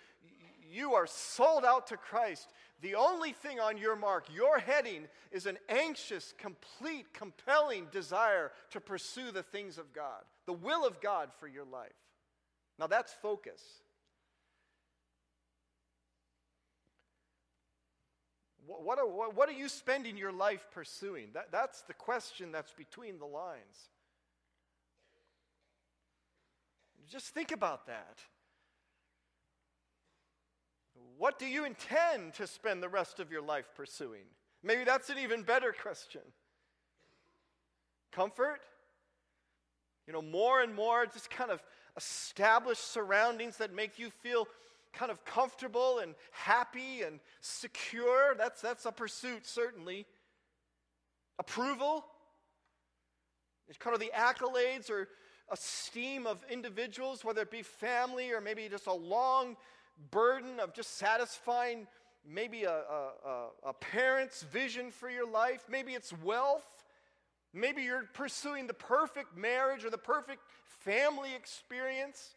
you 0.74 0.96
are 0.96 1.06
sold 1.06 1.64
out 1.64 1.86
to 1.88 1.98
Christ. 1.98 2.52
The 2.84 2.96
only 2.96 3.32
thing 3.32 3.62
on 3.62 3.78
your 3.78 3.96
mark, 3.96 4.26
your 4.36 4.60
heading, 4.60 5.08
is 5.32 5.46
an 5.46 5.58
anxious, 5.70 6.34
complete, 6.38 7.14
compelling 7.14 7.88
desire 7.94 8.52
to 8.72 8.82
pursue 8.82 9.32
the 9.32 9.42
things 9.42 9.78
of 9.78 9.94
God, 9.94 10.22
the 10.46 10.54
will 10.54 10.86
of 10.86 11.00
God 11.00 11.30
for 11.40 11.48
your 11.48 11.64
life. 11.64 11.94
Now 12.78 12.88
that's 12.88 13.14
focus. 13.14 13.62
What 18.68 19.00
are, 19.00 19.08
what 19.08 19.48
are 19.48 19.54
you 19.54 19.70
spending 19.70 20.18
your 20.18 20.34
life 20.34 20.68
pursuing? 20.74 21.28
That, 21.34 21.54
that's 21.54 21.84
the 21.84 21.94
question 21.94 22.52
that's 22.52 22.74
between 22.74 23.18
the 23.18 23.26
lines. 23.26 23.92
Just 27.10 27.28
think 27.28 27.54
about 27.54 27.88
that. 27.88 28.20
What 31.24 31.40
do 31.40 31.46
you 31.46 31.64
intend 31.64 32.34
to 32.34 32.46
spend 32.46 32.84
the 32.84 32.90
rest 32.90 33.22
of 33.22 33.32
your 33.32 33.42
life 33.42 33.70
pursuing? 33.78 34.24
Maybe 34.62 34.84
that's 34.84 35.10
an 35.10 35.18
even 35.20 35.44
better 35.44 35.72
question. 35.72 36.20
Comfort? 38.12 38.60
You 40.06 40.12
know, 40.12 40.22
more 40.22 40.60
and 40.60 40.76
more 40.76 41.06
just 41.06 41.30
kind 41.30 41.50
of 41.50 41.64
established 41.96 42.92
surroundings 42.92 43.56
that 43.56 43.74
make 43.74 43.98
you 43.98 44.10
feel 44.10 44.50
kind 44.92 45.10
of 45.10 45.24
comfortable 45.24 46.00
and 46.00 46.14
happy 46.32 47.04
and 47.04 47.22
secure. 47.40 48.36
That's, 48.38 48.60
that's 48.60 48.86
a 48.86 48.92
pursuit, 48.92 49.48
certainly. 49.48 50.06
Approval? 51.40 52.04
It's 53.70 53.78
kind 53.78 53.94
of 53.94 54.02
the 54.02 54.12
accolades 54.14 54.90
or 54.90 55.08
esteem 55.50 56.28
of 56.28 56.44
individuals, 56.52 57.24
whether 57.24 57.44
it 57.44 57.50
be 57.50 57.62
family 57.62 58.34
or 58.34 58.42
maybe 58.42 58.68
just 58.68 58.88
a 58.88 58.94
long 58.94 59.56
burden 60.12 60.60
of 60.60 60.74
just 60.74 60.98
satisfying 60.98 61.88
maybe 62.28 62.64
a, 62.64 62.72
a, 62.72 63.48
a, 63.66 63.74
parent's 63.74 64.44
vision 64.44 64.92
for 64.92 65.10
your 65.10 65.30
life. 65.30 65.66
Maybe 65.70 65.94
it's 65.94 66.14
wealth. 66.24 66.66
Maybe 67.54 67.84
you're 67.84 68.06
pursuing 68.14 68.68
the 68.68 68.74
perfect 68.74 69.38
marriage 69.38 69.84
or 69.84 69.90
the 69.90 69.98
perfect 69.98 70.42
family 70.80 71.36
experience. 71.36 72.36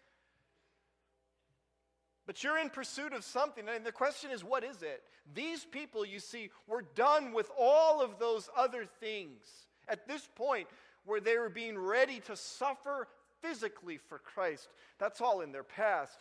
But 2.27 2.43
you're 2.43 2.59
in 2.59 2.71
pursuit 2.71 3.13
of 3.13 3.25
something. 3.25 3.65
And 3.69 3.87
the 3.87 3.93
question 3.93 4.31
is, 4.31 4.43
what 4.43 4.65
is 4.65 4.83
it? 4.83 5.03
These 5.35 5.65
people, 5.65 6.05
you 6.05 6.19
see, 6.19 6.51
were 6.67 6.85
done 6.95 7.33
with 7.33 7.51
all 7.59 8.03
of 8.03 8.19
those 8.19 8.51
other 8.57 8.85
things. 9.01 9.45
At 9.89 10.09
this 10.09 10.29
point, 10.35 10.67
where 11.05 11.21
they 11.21 11.39
were 11.39 11.49
being 11.49 11.79
ready 11.79 12.19
to 12.21 12.35
suffer 12.35 13.07
physically 13.41 13.97
for 13.97 14.19
Christ, 14.19 14.69
that's 14.99 15.21
all 15.21 15.41
in 15.41 15.53
their 15.53 15.63
past. 15.63 16.19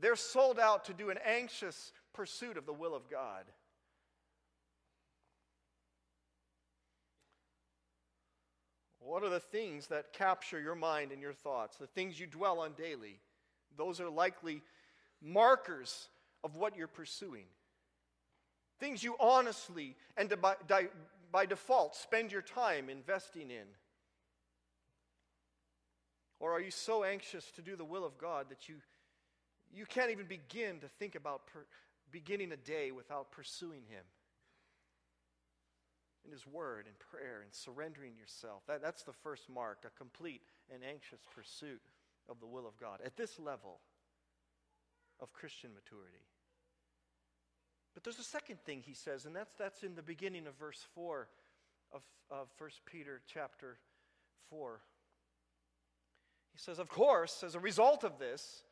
They're 0.00 0.16
sold 0.16 0.58
out 0.58 0.84
to 0.86 0.94
do 0.94 1.10
an 1.10 1.18
anxious 1.24 1.92
pursuit 2.14 2.56
of 2.56 2.66
the 2.66 2.72
will 2.72 2.94
of 2.94 3.10
God. 3.10 3.44
What 9.00 9.22
are 9.22 9.30
the 9.30 9.40
things 9.40 9.86
that 9.86 10.12
capture 10.12 10.60
your 10.60 10.74
mind 10.74 11.12
and 11.12 11.22
your 11.22 11.32
thoughts? 11.32 11.78
The 11.78 11.86
things 11.86 12.20
you 12.20 12.26
dwell 12.26 12.60
on 12.60 12.72
daily. 12.74 13.20
Those 13.76 14.00
are 14.00 14.10
likely 14.10 14.60
markers 15.22 16.08
of 16.44 16.56
what 16.56 16.76
you're 16.76 16.86
pursuing. 16.86 17.46
Things 18.78 19.02
you 19.02 19.16
honestly 19.18 19.96
and 20.16 20.32
by, 21.32 21.46
default 21.46 21.96
spend 21.96 22.30
your 22.30 22.42
time 22.42 22.90
investing 22.90 23.50
in. 23.50 23.66
Or 26.38 26.52
are 26.52 26.60
you 26.60 26.70
so 26.70 27.02
anxious 27.02 27.50
to 27.52 27.62
do 27.62 27.76
the 27.76 27.84
will 27.84 28.04
of 28.04 28.18
God 28.18 28.46
that 28.50 28.68
you, 28.68 28.76
you 29.74 29.86
can't 29.86 30.10
even 30.10 30.26
begin 30.26 30.80
to 30.80 30.88
think 30.88 31.14
about 31.14 31.46
per, 31.46 31.66
beginning 32.10 32.52
a 32.52 32.56
day 32.56 32.90
without 32.90 33.30
pursuing 33.30 33.82
Him? 33.88 34.04
In 36.24 36.32
His 36.32 36.46
Word 36.46 36.86
and 36.86 36.98
prayer 36.98 37.40
and 37.42 37.52
surrendering 37.52 38.12
yourself. 38.16 38.62
That, 38.66 38.82
that's 38.82 39.02
the 39.02 39.12
first 39.12 39.48
mark, 39.48 39.84
a 39.86 39.98
complete 39.98 40.42
and 40.72 40.82
anxious 40.84 41.20
pursuit 41.34 41.80
of 42.28 42.40
the 42.40 42.46
will 42.46 42.66
of 42.66 42.76
God. 42.78 43.00
At 43.04 43.16
this 43.16 43.38
level, 43.38 43.80
of 45.20 45.32
Christian 45.32 45.70
maturity. 45.74 46.24
But 47.94 48.04
there's 48.04 48.18
a 48.18 48.24
second 48.24 48.60
thing 48.64 48.82
he 48.84 48.94
says, 48.94 49.24
and 49.24 49.34
that's, 49.34 49.54
that's 49.58 49.82
in 49.82 49.94
the 49.94 50.02
beginning 50.02 50.46
of 50.46 50.54
verse 50.54 50.86
4 50.94 51.28
of, 51.92 52.02
of 52.30 52.48
1 52.58 52.70
Peter 52.86 53.20
chapter 53.26 53.78
4. 54.50 54.80
He 56.52 56.58
says, 56.58 56.78
Of 56.78 56.88
course, 56.88 57.42
as 57.42 57.54
a 57.54 57.60
result 57.60 58.04
of 58.04 58.18
this, 58.18 58.62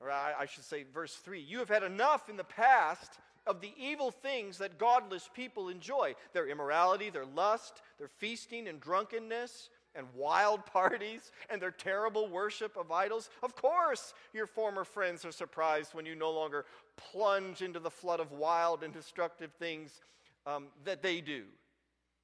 or 0.00 0.10
I, 0.10 0.32
I 0.40 0.46
should 0.46 0.64
say, 0.64 0.84
verse 0.94 1.14
3, 1.14 1.40
you 1.40 1.58
have 1.58 1.68
had 1.68 1.82
enough 1.82 2.28
in 2.28 2.36
the 2.36 2.44
past 2.44 3.18
of 3.46 3.60
the 3.60 3.72
evil 3.78 4.10
things 4.10 4.58
that 4.58 4.78
godless 4.78 5.28
people 5.34 5.68
enjoy 5.68 6.14
their 6.32 6.48
immorality, 6.48 7.10
their 7.10 7.26
lust, 7.26 7.82
their 7.98 8.08
feasting 8.08 8.68
and 8.68 8.80
drunkenness 8.80 9.68
and 9.94 10.06
wild 10.14 10.64
parties 10.72 11.32
and 11.48 11.60
their 11.60 11.70
terrible 11.70 12.28
worship 12.28 12.76
of 12.76 12.90
idols? 12.90 13.30
Of 13.42 13.56
course, 13.56 14.14
your 14.32 14.46
former 14.46 14.84
friends 14.84 15.24
are 15.24 15.32
surprised 15.32 15.94
when 15.94 16.06
you 16.06 16.14
no 16.14 16.30
longer 16.30 16.64
plunge 16.96 17.62
into 17.62 17.80
the 17.80 17.90
flood 17.90 18.20
of 18.20 18.32
wild 18.32 18.82
and 18.82 18.92
destructive 18.92 19.52
things 19.58 20.00
um, 20.46 20.66
that 20.84 21.02
they 21.02 21.20
do. 21.20 21.44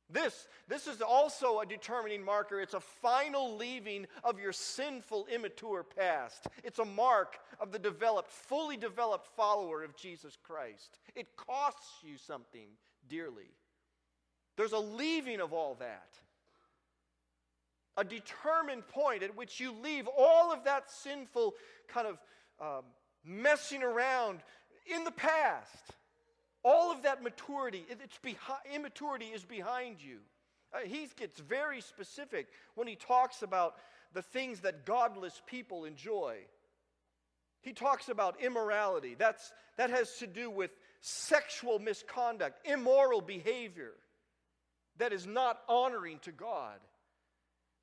This, 0.09 0.47
this 0.69 0.87
is 0.87 1.03
also 1.03 1.61
a 1.61 1.67
determining 1.67 2.25
marker. 2.25 2.61
It's 2.61 2.75
a 2.75 2.81
final 2.81 3.57
leaving 3.57 4.07
of 4.23 4.39
your 4.39 4.53
sinful, 4.53 5.27
immature 5.27 5.83
past. 5.83 6.47
It's 6.63 6.79
a 6.79 6.85
mark 6.85 7.39
of 7.59 7.73
the 7.73 7.79
developed, 7.79 8.31
fully 8.31 8.77
developed 8.77 9.27
follower 9.37 9.83
of 9.83 9.97
Jesus 9.97 10.37
Christ. 10.43 10.99
It 11.17 11.37
costs 11.37 12.05
you 12.05 12.17
something 12.19 12.69
dearly. 13.09 13.51
There's 14.57 14.73
a 14.73 14.79
leaving 14.79 15.41
of 15.41 15.53
all 15.53 15.75
that 15.81 16.09
a 17.97 18.05
determined 18.05 18.87
point 18.89 19.23
at 19.23 19.35
which 19.37 19.59
you 19.59 19.73
leave 19.83 20.07
all 20.17 20.53
of 20.53 20.65
that 20.65 20.91
sinful 20.91 21.55
kind 21.89 22.07
of 22.07 22.19
um, 22.61 22.85
messing 23.25 23.83
around 23.83 24.41
in 24.87 25.05
the 25.05 25.11
past. 25.11 25.93
All 26.69 26.91
of 26.91 27.05
that 27.05 27.23
maturity, 27.23 27.87
it's 27.89 28.19
behind, 28.19 28.59
immaturity 28.75 29.27
is 29.27 29.45
behind 29.45 30.03
you. 30.03 30.19
Uh, 30.75 30.79
he 30.85 31.09
gets 31.17 31.39
very 31.39 31.81
specific 31.81 32.49
when 32.75 32.89
he 32.89 32.97
talks 32.97 33.43
about 33.43 33.77
the 34.15 34.23
things 34.23 34.59
that 34.63 34.85
godless 34.85 35.41
people 35.47 35.85
enjoy. 35.85 36.39
He 37.63 37.73
talks 37.73 38.09
about 38.09 38.41
immorality. 38.43 39.15
That's, 39.17 39.53
that 39.79 39.91
has 39.91 40.19
to 40.19 40.27
do 40.27 40.51
with 40.51 40.73
sexual 41.01 41.79
misconduct, 41.79 42.67
immoral 42.67 43.21
behavior 43.21 43.93
that 44.99 45.13
is 45.13 45.25
not 45.25 45.61
honoring 45.69 46.19
to 46.23 46.33
God 46.33 46.81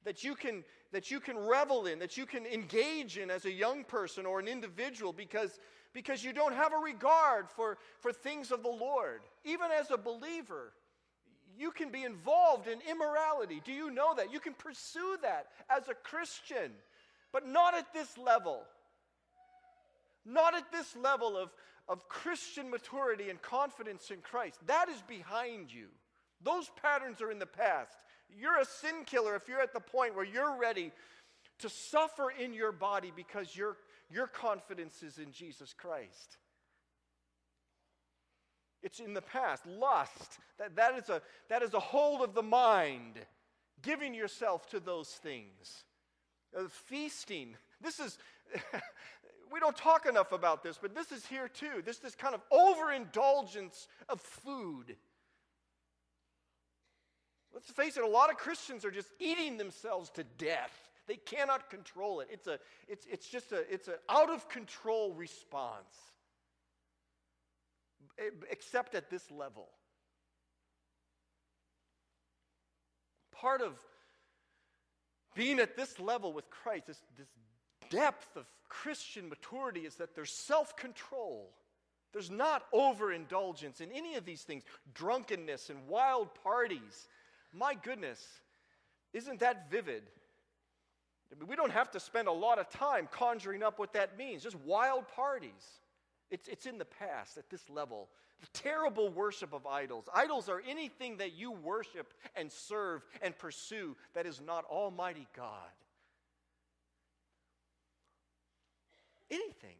that 0.04 0.26
you 0.26 0.36
can 0.36 0.66
that 0.92 1.10
you 1.10 1.20
can 1.20 1.38
revel 1.38 1.86
in 1.86 2.00
that 2.00 2.18
you 2.18 2.26
can 2.26 2.46
engage 2.46 3.18
in 3.18 3.32
as 3.32 3.46
a 3.46 3.52
young 3.52 3.84
person 3.84 4.26
or 4.26 4.40
an 4.40 4.48
individual 4.48 5.14
because 5.14 5.58
because 5.94 6.24
you 6.24 6.34
don't 6.34 6.54
have 6.56 6.74
a 6.74 6.78
regard 6.78 7.50
for 7.50 7.78
for 8.00 8.12
things 8.12 8.52
of 8.52 8.64
the 8.64 8.70
lord. 8.70 9.22
Even 9.44 9.68
as 9.72 9.92
a 9.92 9.98
believer 9.98 10.74
you 11.56 11.70
can 11.70 11.90
be 11.90 12.04
involved 12.04 12.68
in 12.68 12.80
immorality. 12.90 13.62
Do 13.64 13.72
you 13.72 13.92
know 13.92 14.16
that? 14.16 14.34
You 14.34 14.40
can 14.40 14.54
pursue 14.54 15.18
that 15.22 15.48
as 15.70 15.88
a 15.88 15.94
christian 15.94 16.72
but 17.32 17.48
not 17.48 17.74
at 17.74 17.94
this 17.94 18.18
level. 18.18 18.64
Not 20.26 20.56
at 20.56 20.72
this 20.72 20.96
level 20.96 21.38
of 21.38 21.52
of 21.90 22.08
christian 22.08 22.70
maturity 22.70 23.30
and 23.30 23.42
confidence 23.42 24.10
in 24.10 24.22
christ. 24.22 24.60
That 24.68 24.90
is 24.90 25.02
behind 25.08 25.74
you. 25.74 25.88
Those 26.44 26.70
patterns 26.82 27.22
are 27.22 27.32
in 27.32 27.40
the 27.40 27.46
past. 27.46 27.98
You're 28.30 28.60
a 28.60 28.66
sin 28.66 29.06
killer 29.06 29.36
if 29.36 29.48
you're 29.48 29.62
at 29.62 29.74
the 29.74 29.80
point 29.80 30.16
where 30.16 30.26
you're 30.26 30.58
ready 30.58 30.92
to 31.60 31.70
suffer 31.70 32.32
in 32.32 32.54
your 32.54 32.72
body 32.72 33.12
because 33.16 33.56
your, 33.56 33.78
your 34.14 34.28
confidence 34.28 35.02
is 35.02 35.18
in 35.18 35.32
Jesus 35.32 35.74
Christ. 35.74 36.38
It's 38.84 39.00
in 39.00 39.14
the 39.14 39.22
past. 39.22 39.66
Lust, 39.66 40.40
that, 40.60 40.76
that, 40.76 40.96
is 40.98 41.10
a, 41.10 41.22
that 41.50 41.64
is 41.64 41.74
a 41.74 41.80
hold 41.80 42.22
of 42.22 42.34
the 42.34 42.44
mind, 42.44 43.20
giving 43.82 44.14
yourself 44.14 44.70
to 44.70 44.80
those 44.80 45.08
things. 45.10 45.84
Uh, 46.56 46.64
feasting, 46.70 47.56
this 47.82 48.00
is, 48.00 48.20
we 49.52 49.60
don't 49.60 49.76
talk 49.76 50.06
enough 50.06 50.32
about 50.32 50.64
this, 50.64 50.78
but 50.80 50.94
this 50.94 51.12
is 51.12 51.26
here 51.26 51.48
too. 51.48 51.82
This 51.84 51.98
this 51.98 52.14
kind 52.14 52.36
of 52.36 52.42
overindulgence 52.52 53.88
of 54.10 54.22
food. 54.22 54.96
Let's 57.54 57.72
face 57.72 57.98
it, 57.98 58.04
a 58.04 58.08
lot 58.08 58.30
of 58.30 58.38
Christians 58.38 58.84
are 58.84 58.92
just 58.92 59.10
eating 59.20 59.58
themselves 59.58 60.10
to 60.12 60.24
death. 60.38 60.90
They 61.08 61.16
cannot 61.18 61.70
control 61.70 62.22
it. 62.22 62.30
It's 62.32 62.48
a 62.48 62.60
it's 62.88 63.06
it's 63.10 63.28
just 63.28 63.52
a 63.52 63.72
it's 63.72 63.88
an 63.88 63.96
out 64.10 64.30
of 64.30 64.48
control 64.50 65.14
response. 65.14 65.96
Except 68.50 68.96
at 68.96 69.10
this 69.10 69.30
level. 69.32 69.68
Part 73.32 73.62
of 73.62 73.74
being 75.36 75.60
at 75.60 75.76
this 75.76 76.00
level 76.00 76.32
with 76.32 76.50
Christ, 76.50 76.88
this, 76.88 77.02
this 77.18 77.28
depth 77.90 78.36
of 78.38 78.46
Christian 78.70 79.30
maturity 79.30 79.82
is 79.82 79.96
that 79.96 80.16
there's 80.16 80.32
self 80.32 80.76
control. 80.76 81.50
There's 82.12 82.30
not 82.30 82.64
overindulgence 82.72 83.82
in 83.82 83.92
any 83.92 84.16
of 84.16 84.26
these 84.26 84.44
things, 84.44 84.64
drunkenness 84.94 85.72
and 85.72 85.88
wild 85.88 86.30
parties. 86.44 87.08
My 87.52 87.74
goodness, 87.74 88.24
isn't 89.14 89.40
that 89.40 89.72
vivid? 89.72 90.04
I 91.34 91.40
mean, 91.40 91.48
we 91.48 91.56
don't 91.56 91.72
have 91.72 91.90
to 91.92 92.00
spend 92.00 92.28
a 92.28 92.32
lot 92.32 92.60
of 92.60 92.70
time 92.70 93.08
conjuring 93.12 93.64
up 93.64 93.80
what 93.80 93.94
that 93.94 94.18
means, 94.18 94.44
just 94.44 94.58
wild 94.66 95.08
parties. 95.10 95.80
It's, 96.30 96.48
it's 96.48 96.66
in 96.66 96.78
the 96.78 96.86
past 96.86 97.38
at 97.38 97.50
this 97.50 97.70
level. 97.70 98.10
The 98.42 98.48
terrible 98.60 99.10
worship 99.10 99.54
of 99.54 99.66
idols. 99.66 100.06
Idols 100.14 100.50
are 100.50 100.62
anything 100.68 101.18
that 101.18 101.34
you 101.34 101.52
worship 101.52 102.14
and 102.36 102.52
serve 102.52 103.04
and 103.22 103.38
pursue 103.38 103.96
that 104.14 104.26
is 104.26 104.42
not 104.46 104.66
Almighty 104.66 105.28
God. 105.36 105.72
anything. 109.34 109.76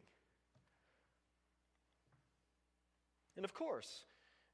And 3.36 3.44
of 3.44 3.54
course, 3.54 4.02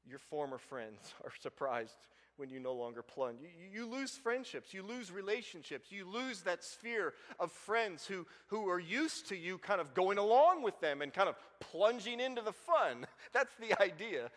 your 0.07 0.19
former 0.19 0.57
friends 0.57 1.13
are 1.23 1.33
surprised 1.39 2.07
when 2.41 2.49
you 2.49 2.59
no 2.59 2.73
longer 2.73 3.03
plunge. 3.03 3.37
You, 3.39 3.83
you, 3.83 3.85
lose 3.85 4.17
friendships, 4.17 4.73
you 4.73 4.81
lose 4.81 5.11
relationships, 5.11 5.91
you 5.91 6.09
lose 6.09 6.41
that 6.41 6.63
sphere 6.63 7.13
of 7.39 7.51
friends 7.51 8.07
who, 8.07 8.25
who 8.47 8.67
are 8.67 8.79
used 8.79 9.29
to 9.29 9.37
you 9.37 9.59
kind 9.59 9.79
of 9.79 9.93
going 9.93 10.17
along 10.17 10.63
with 10.63 10.81
them 10.81 11.03
and 11.03 11.13
kind 11.13 11.29
of 11.29 11.35
plunging 11.59 12.19
into 12.19 12.41
the 12.41 12.51
fun. 12.51 13.05
That's 13.31 13.53
the 13.59 13.79
idea. 13.79 14.31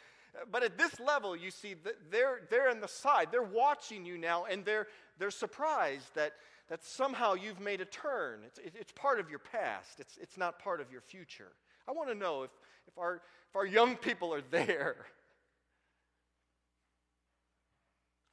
But 0.53 0.65
at 0.65 0.77
this 0.77 1.01
level, 1.01 1.35
you 1.35 1.51
see, 1.51 1.77
they're, 2.11 2.43
they're 2.51 2.69
on 2.69 2.81
the 2.81 2.89
side. 2.89 3.29
They're 3.31 3.43
watching 3.43 4.05
you 4.05 4.19
now, 4.19 4.45
and 4.45 4.67
they're, 4.67 4.87
they're 5.19 5.31
surprised 5.31 6.15
that, 6.15 6.35
that 6.69 6.85
somehow 6.85 7.33
you've 7.33 7.61
made 7.61 7.81
a 7.81 7.87
turn. 7.87 8.41
It's, 8.45 8.61
it's 8.75 8.93
part 8.93 9.19
of 9.19 9.31
your 9.31 9.39
past, 9.39 9.99
it's, 9.99 10.19
it's 10.21 10.37
not 10.37 10.59
part 10.59 10.83
of 10.83 10.93
your 10.93 11.01
future. 11.01 11.53
I 11.89 11.93
want 11.93 12.11
to 12.11 12.15
know 12.15 12.43
if, 12.43 12.51
if, 12.87 12.99
our, 12.99 13.23
if 13.49 13.57
our 13.57 13.65
young 13.65 13.97
people 13.97 14.35
are 14.35 14.43
there. 14.51 15.07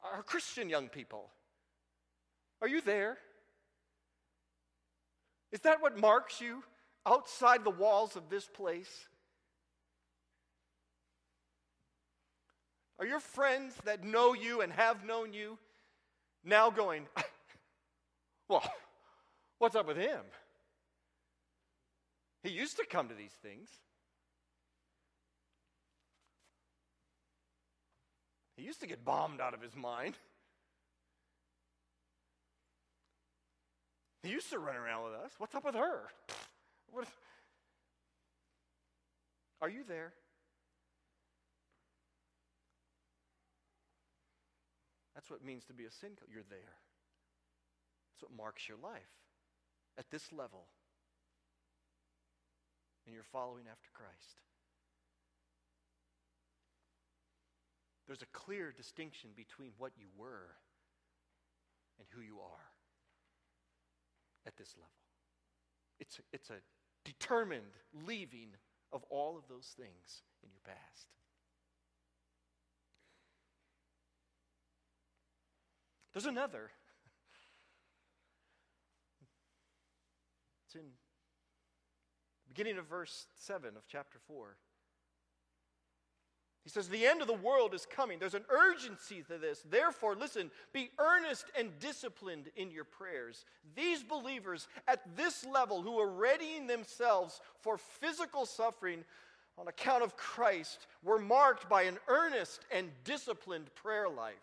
Our 0.04 0.24
Christian 0.24 0.70
young 0.70 0.90
people, 0.90 1.30
are 2.62 2.68
you 2.68 2.82
there? 2.82 3.18
Is 5.52 5.60
that 5.62 5.82
what 5.82 6.00
marks 6.00 6.42
you 6.42 6.64
outside 7.06 7.64
the 7.64 7.70
walls 7.70 8.16
of 8.16 8.30
this 8.30 8.48
place? 8.48 9.08
Are 13.00 13.06
your 13.06 13.20
friends 13.20 13.74
that 13.86 14.04
know 14.04 14.34
you 14.34 14.62
and 14.62 14.72
have 14.72 15.04
known 15.04 15.34
you 15.34 15.58
now 16.44 16.70
going, 16.70 17.08
well, 18.48 18.64
what's 19.58 19.76
up 19.76 19.88
with 19.88 19.98
him? 19.98 20.22
He 22.44 22.52
used 22.52 22.78
to 22.78 22.86
come 22.86 23.08
to 23.10 23.16
these 23.16 23.36
things. 23.44 23.70
He 28.62 28.68
used 28.68 28.82
to 28.82 28.88
get 28.88 29.04
bombed 29.04 29.42
out 29.42 29.56
of 29.56 29.62
his 29.64 29.76
mind. 29.76 30.14
He 34.22 34.30
used 34.30 34.52
to 34.52 34.60
run 34.60 34.76
around 34.76 35.06
with 35.06 35.14
us. 35.14 35.32
What's 35.40 35.56
up 35.56 35.66
with 35.66 35.74
her? 35.74 36.02
What? 36.92 37.08
Are 39.64 39.70
you 39.70 39.84
there? 39.88 40.14
That's 45.16 45.28
what 45.32 45.40
it 45.40 45.46
means 45.46 45.66
to 45.66 45.74
be 45.74 45.86
a 45.86 45.92
sin. 45.92 46.12
You're 46.32 46.44
there. 46.48 46.60
That's 48.14 48.30
what 48.30 48.38
marks 48.38 48.70
your 48.70 48.78
life 48.78 49.02
at 49.98 50.06
this 50.12 50.32
level. 50.32 50.66
And 53.08 53.16
you're 53.16 53.24
following 53.24 53.64
after 53.72 53.90
Christ. 53.92 54.51
There's 58.12 58.22
a 58.22 58.38
clear 58.38 58.74
distinction 58.76 59.30
between 59.38 59.72
what 59.78 59.94
you 59.98 60.08
were 60.18 60.58
and 61.98 62.06
who 62.14 62.20
you 62.20 62.40
are 62.42 62.68
at 64.46 64.58
this 64.58 64.76
level. 64.76 64.92
It's 65.98 66.20
a, 66.20 66.22
it's 66.34 66.50
a 66.50 66.60
determined 67.06 67.72
leaving 68.06 68.50
of 68.92 69.06
all 69.10 69.38
of 69.38 69.44
those 69.48 69.74
things 69.78 70.24
in 70.44 70.50
your 70.52 70.60
past. 70.66 71.08
There's 76.12 76.26
another 76.26 76.72
It's 80.66 80.76
in 80.76 80.82
the 80.82 82.54
beginning 82.54 82.78
of 82.78 82.88
verse 82.88 83.28
7 83.36 83.78
of 83.78 83.84
chapter 83.88 84.20
4. 84.28 84.58
He 86.64 86.70
says, 86.70 86.88
The 86.88 87.06
end 87.06 87.22
of 87.22 87.28
the 87.28 87.34
world 87.34 87.74
is 87.74 87.86
coming. 87.86 88.20
There's 88.20 88.36
an 88.36 88.46
urgency 88.50 89.24
to 89.24 89.38
this. 89.38 89.64
Therefore, 89.70 90.16
listen, 90.16 90.52
be 90.74 90.92
earnest 91.00 91.46
and 91.58 91.78
disciplined 91.80 92.50
in 92.56 92.72
your 92.72 92.84
prayers. 92.84 93.46
These 93.76 94.04
believers 94.04 94.68
at 94.88 95.16
this 95.16 95.46
level 95.46 95.82
who 95.82 96.00
are 96.00 96.10
readying 96.10 96.68
themselves 96.68 97.42
for 97.62 97.78
physical 97.78 98.46
suffering 98.46 99.04
on 99.58 99.68
account 99.68 100.04
of 100.04 100.16
Christ 100.18 100.88
were 101.04 101.20
marked 101.20 101.68
by 101.68 101.84
an 101.84 101.98
earnest 102.08 102.66
and 102.72 102.90
disciplined 103.04 103.74
prayer 103.76 104.08
life. 104.10 104.36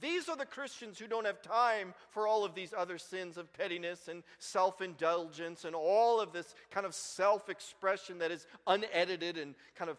These 0.00 0.28
are 0.28 0.36
the 0.36 0.46
Christians 0.46 0.98
who 0.98 1.06
don't 1.06 1.26
have 1.26 1.42
time 1.42 1.92
for 2.10 2.26
all 2.26 2.44
of 2.44 2.54
these 2.54 2.72
other 2.76 2.96
sins 2.96 3.36
of 3.36 3.52
pettiness 3.52 4.08
and 4.08 4.22
self 4.38 4.80
indulgence 4.80 5.64
and 5.64 5.76
all 5.76 6.20
of 6.20 6.32
this 6.32 6.54
kind 6.70 6.86
of 6.86 6.94
self 6.94 7.50
expression 7.50 8.18
that 8.18 8.30
is 8.30 8.46
unedited 8.66 9.36
and 9.36 9.54
kind 9.76 9.90
of 9.90 9.98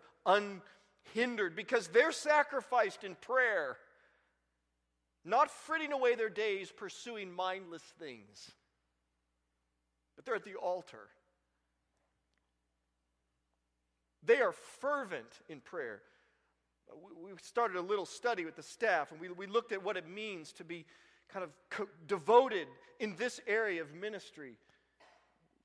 unhindered 1.06 1.56
because 1.56 1.88
they're 1.88 2.12
sacrificed 2.12 3.04
in 3.04 3.16
prayer, 3.16 3.78
not 5.26 5.50
fritting 5.50 5.92
away 5.92 6.16
their 6.16 6.30
days 6.30 6.72
pursuing 6.72 7.32
mindless 7.32 7.84
things, 8.00 8.52
but 10.16 10.26
they're 10.26 10.36
at 10.36 10.44
the 10.44 10.56
altar. 10.56 11.10
They 14.26 14.42
are 14.42 14.54
fervent 14.54 15.40
in 15.50 15.60
prayer 15.60 16.02
we 17.22 17.32
started 17.42 17.78
a 17.78 17.82
little 17.82 18.06
study 18.06 18.46
with 18.46 18.56
the 18.56 18.64
staff, 18.64 19.12
and 19.12 19.20
we, 19.20 19.30
we 19.30 19.48
looked 19.48 19.72
at 19.72 19.84
what 19.84 19.98
it 19.98 20.08
means 20.08 20.52
to 20.54 20.64
be 20.64 20.86
kind 21.30 21.46
of 21.46 21.88
devoted 22.08 22.68
in 23.00 23.16
this 23.16 23.40
area 23.48 23.82
of 23.82 23.94
ministry. 23.94 24.54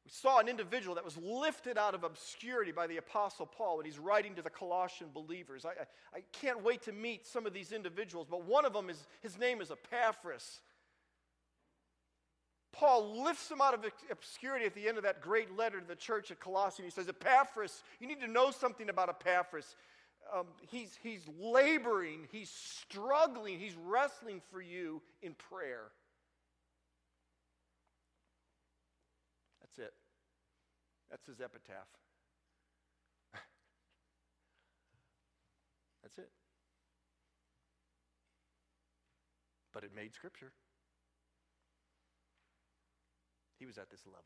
We 0.09 0.13
saw 0.13 0.39
an 0.39 0.49
individual 0.49 0.95
that 0.95 1.05
was 1.05 1.19
lifted 1.19 1.77
out 1.77 1.95
of 1.95 2.03
obscurity 2.03 2.73
by 2.73 2.87
the 2.87 2.97
Apostle 2.97 3.45
Paul 3.45 3.77
when 3.77 3.85
he's 3.85 3.99
writing 3.99 4.35
to 4.37 4.43
the 4.43 4.49
Colossian 4.49 5.09
believers. 5.13 5.67
I, 5.67 5.69
I, 5.69 6.19
I 6.19 6.23
can't 6.33 6.65
wait 6.65 6.81
to 6.85 6.93
meet 6.93 7.27
some 7.27 7.45
of 7.45 7.53
these 7.53 7.73
individuals, 7.73 8.27
but 8.31 8.47
one 8.47 8.65
of 8.65 8.73
them 8.73 8.89
is 8.89 9.07
his 9.21 9.39
name 9.39 9.61
is 9.61 9.71
Epaphras. 9.71 10.61
Paul 12.73 13.23
lifts 13.23 13.51
him 13.51 13.61
out 13.61 13.75
of 13.75 13.85
obscurity 14.11 14.65
at 14.65 14.75
the 14.75 14.89
end 14.89 14.97
of 14.97 15.05
that 15.05 15.21
great 15.21 15.55
letter 15.55 15.79
to 15.79 15.87
the 15.87 15.95
church 15.95 16.31
at 16.31 16.41
Colossae. 16.41 16.83
He 16.83 16.91
says, 16.91 17.07
Epaphras, 17.11 17.83
you 18.01 18.07
need 18.07 18.23
to 18.23 18.29
know 18.29 18.51
something 18.51 18.89
about 18.89 19.11
Epaphras 19.11 19.77
um, 20.35 20.47
he's, 20.71 20.99
he's 21.03 21.23
laboring, 21.39 22.29
he's 22.31 22.51
struggling, 22.51 23.59
he's 23.59 23.77
wrestling 23.87 24.41
for 24.51 24.61
you 24.61 25.01
in 25.23 25.35
prayer. 25.35 25.85
That's 29.79 29.89
it. 29.89 29.95
That's 31.11 31.27
his 31.27 31.41
epitaph. 31.41 31.89
That's 36.03 36.19
it. 36.19 36.31
But 39.73 39.85
it 39.85 39.91
made 39.95 40.15
scripture. 40.15 40.53
He 43.59 43.67
was 43.67 43.79
at 43.79 43.91
this 43.91 44.07
level. 44.07 44.23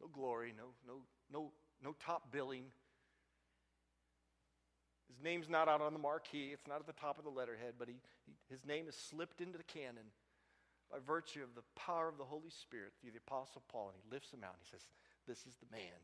No 0.00 0.08
glory, 0.08 0.52
no, 0.56 0.64
no, 0.86 1.00
no, 1.32 1.52
no 1.82 1.94
top 2.04 2.30
billing, 2.30 2.64
his 5.08 5.22
name's 5.22 5.48
not 5.48 5.68
out 5.68 5.80
on 5.80 5.92
the 5.92 5.98
marquee, 5.98 6.50
it's 6.52 6.66
not 6.66 6.80
at 6.80 6.86
the 6.86 6.92
top 6.92 7.18
of 7.18 7.24
the 7.24 7.30
letterhead, 7.30 7.74
but 7.78 7.88
he, 7.88 7.94
he, 8.26 8.34
his 8.50 8.64
name 8.66 8.86
is 8.88 8.94
slipped 8.94 9.40
into 9.40 9.56
the 9.56 9.64
canon 9.64 10.12
by 10.90 10.98
virtue 11.02 11.42
of 11.42 11.54
the 11.54 11.66
power 11.74 12.08
of 12.08 12.18
the 12.18 12.28
Holy 12.28 12.50
Spirit 12.50 12.92
through 13.00 13.10
the 13.10 13.22
Apostle 13.26 13.62
Paul, 13.68 13.90
and 13.90 13.98
he 13.98 14.06
lifts 14.12 14.30
him 14.30 14.44
out 14.44 14.54
and 14.54 14.62
he 14.62 14.70
says, 14.70 14.86
This 15.26 15.46
is 15.46 15.58
the 15.58 15.70
man. 15.70 16.00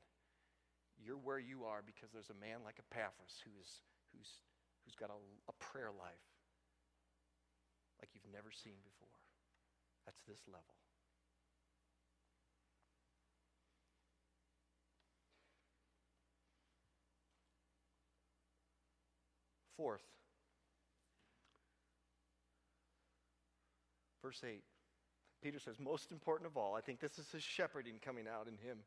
You're 0.99 1.21
where 1.21 1.39
you 1.39 1.65
are 1.65 1.83
because 1.83 2.11
there's 2.13 2.31
a 2.31 2.43
man 2.43 2.63
like 2.65 2.79
Epaphras 2.79 3.43
who 3.43 3.51
is, 3.61 3.83
who's, 4.13 4.43
who's 4.85 4.95
got 4.95 5.11
a, 5.11 5.19
a 5.49 5.55
prayer 5.59 5.91
life 5.91 6.27
like 8.03 8.11
you've 8.15 8.33
never 8.33 8.51
seen 8.51 8.75
before. 8.83 9.15
That's 10.05 10.21
this 10.27 10.43
level. 10.49 10.75
Fourth, 19.77 20.03
verse 24.23 24.43
8. 24.45 24.63
Peter 25.43 25.59
says, 25.59 25.81
most 25.81 26.13
important 26.13 26.49
of 26.49 26.57
all, 26.57 26.75
I 26.75 26.81
think 26.81 27.01
this 27.01 27.19
is 27.19 27.31
his 27.33 27.43
shepherding 27.43 27.95
coming 28.05 28.27
out 28.29 28.47
in 28.47 28.55
him. 28.67 28.79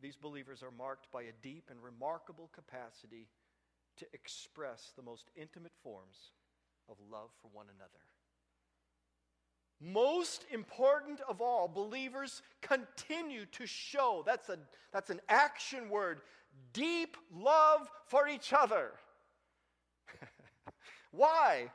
These 0.00 0.16
believers 0.16 0.62
are 0.62 0.70
marked 0.70 1.10
by 1.12 1.22
a 1.22 1.32
deep 1.42 1.64
and 1.70 1.82
remarkable 1.82 2.48
capacity 2.52 3.28
to 3.98 4.06
express 4.14 4.92
the 4.96 5.02
most 5.02 5.30
intimate 5.36 5.74
forms 5.82 6.30
of 6.88 6.96
love 7.10 7.30
for 7.42 7.48
one 7.52 7.66
another. 7.76 7.90
Most 9.82 10.44
important 10.50 11.20
of 11.28 11.40
all, 11.40 11.66
believers 11.66 12.42
continue 12.60 13.46
to 13.46 13.66
show 13.66 14.22
that's, 14.26 14.48
a, 14.48 14.58
that's 14.92 15.10
an 15.10 15.20
action 15.28 15.88
word 15.88 16.20
deep 16.72 17.16
love 17.34 17.88
for 18.06 18.28
each 18.28 18.52
other. 18.52 18.92
Why? 21.10 21.70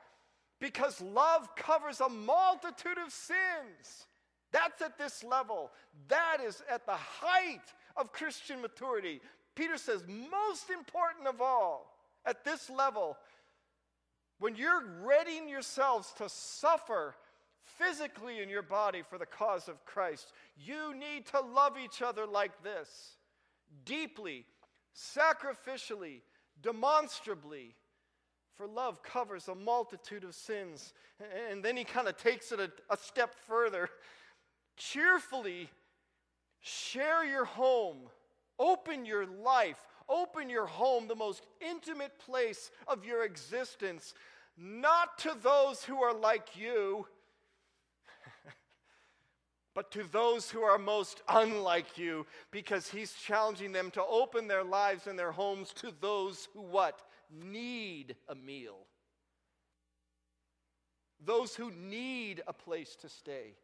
Because 0.60 1.02
love 1.02 1.56
covers 1.56 2.00
a 2.00 2.10
multitude 2.10 2.98
of 3.06 3.12
sins. 3.12 4.08
That's 4.52 4.82
at 4.82 4.98
this 4.98 5.24
level. 5.24 5.72
That 6.08 6.38
is 6.46 6.64
at 6.72 6.86
the 6.86 6.94
height 6.94 7.74
of 7.98 8.14
Christian 8.14 8.62
maturity. 8.62 9.22
Peter 9.56 9.78
says, 9.78 10.04
most 10.08 10.70
important 10.70 11.28
of 11.28 11.42
all, 11.42 11.94
at 12.26 12.44
this 12.44 12.70
level, 12.70 13.18
when 14.40 14.56
you're 14.56 14.84
readying 15.04 15.48
yourselves 15.48 16.14
to 16.18 16.28
suffer 16.28 17.16
physically 17.64 18.42
in 18.42 18.50
your 18.50 18.62
body 18.62 19.02
for 19.02 19.18
the 19.18 19.26
cause 19.26 19.68
of 19.68 19.86
Christ, 19.86 20.32
you 20.58 20.94
need 20.96 21.26
to 21.28 21.40
love 21.40 21.78
each 21.84 22.02
other 22.02 22.26
like 22.26 22.64
this 22.64 23.18
deeply, 23.86 24.46
sacrificially, 24.96 26.22
demonstrably. 26.62 27.76
For 28.58 28.68
love 28.68 29.04
covers 29.04 29.48
a 29.48 29.56
multitude 29.56 30.24
of 30.24 30.34
sins. 30.34 30.94
And 31.50 31.64
then 31.64 31.76
he 31.76 31.84
kind 31.84 32.08
of 32.08 32.18
takes 32.18 32.52
it 32.52 32.60
a, 32.60 32.72
a 32.90 32.98
step 32.98 33.36
further. 33.48 33.90
Cheerfully 34.78 35.70
share 36.62 37.24
your 37.24 37.46
home, 37.46 37.98
open 38.58 39.06
your 39.06 39.26
life, 39.26 39.86
open 40.10 40.50
your 40.50 40.66
home, 40.66 41.08
the 41.08 41.16
most 41.16 41.46
intimate 41.62 42.18
place 42.20 42.72
of 42.88 43.06
your 43.06 43.24
existence, 43.24 44.14
not 44.58 45.18
to 45.20 45.36
those 45.42 45.84
who 45.84 46.02
are 46.02 46.14
like 46.14 46.56
you 46.56 47.06
but 49.76 49.92
to 49.92 50.04
those 50.04 50.50
who 50.50 50.62
are 50.62 50.78
most 50.78 51.22
unlike 51.28 51.98
you, 51.98 52.26
because 52.52 52.88
he's 52.88 53.14
challenging 53.14 53.72
them 53.72 53.92
to 53.92 54.04
open 54.04 54.48
their 54.48 54.64
lives 54.64 55.08
and 55.08 55.20
their 55.20 55.32
homes 55.32 55.74
to 55.74 55.94
those 56.00 56.48
who 56.54 56.62
what? 56.62 57.02
Need 57.44 58.16
a 58.28 58.36
meal. 58.36 58.78
Those 61.24 61.56
who 61.56 61.72
need 61.72 62.42
a 62.48 62.54
place 62.54 62.96
to 63.02 63.10
stay. 63.10 63.56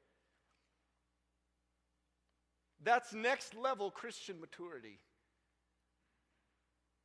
That's 2.83 3.13
next 3.13 3.55
level 3.55 3.91
Christian 3.91 4.39
maturity. 4.39 4.99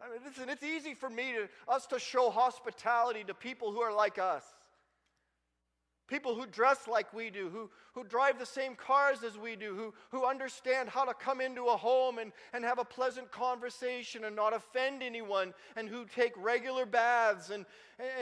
I 0.00 0.11
mean, 0.11 0.20
listen, 0.24 0.48
it's 0.48 0.62
easy 0.62 0.94
for 0.94 1.09
me 1.09 1.33
to 1.33 1.48
us 1.72 1.87
to 1.87 1.98
show 1.98 2.31
hospitality 2.31 3.24
to 3.24 3.35
people 3.35 3.72
who 3.72 3.81
are 3.81 3.92
like 3.92 4.18
us. 4.18 4.44
People 6.09 6.35
who 6.35 6.46
dress 6.46 6.87
like 6.87 7.12
we 7.12 7.31
do, 7.31 7.48
who, 7.48 7.70
who 7.96 8.04
drive 8.04 8.38
the 8.38 8.46
same 8.46 8.76
cars 8.76 9.24
as 9.24 9.37
we 9.37 9.56
do, 9.56 9.74
who, 9.74 9.92
who 10.11 10.24
understand 10.24 10.88
how 10.88 11.04
to 11.04 11.14
come 11.14 11.40
into 11.40 11.64
a 11.64 11.76
home 11.76 12.18
and, 12.18 12.30
and 12.52 12.62
have 12.62 12.78
a 12.78 12.85
pleasant 12.85 13.32
conversation 13.32 14.24
and 14.24 14.37
not 14.37 14.54
offend 14.54 15.02
anyone, 15.02 15.52
and 15.76 15.88
who 15.88 16.04
take 16.04 16.32
regular 16.37 16.87
baths, 16.87 17.50
and, 17.50 17.64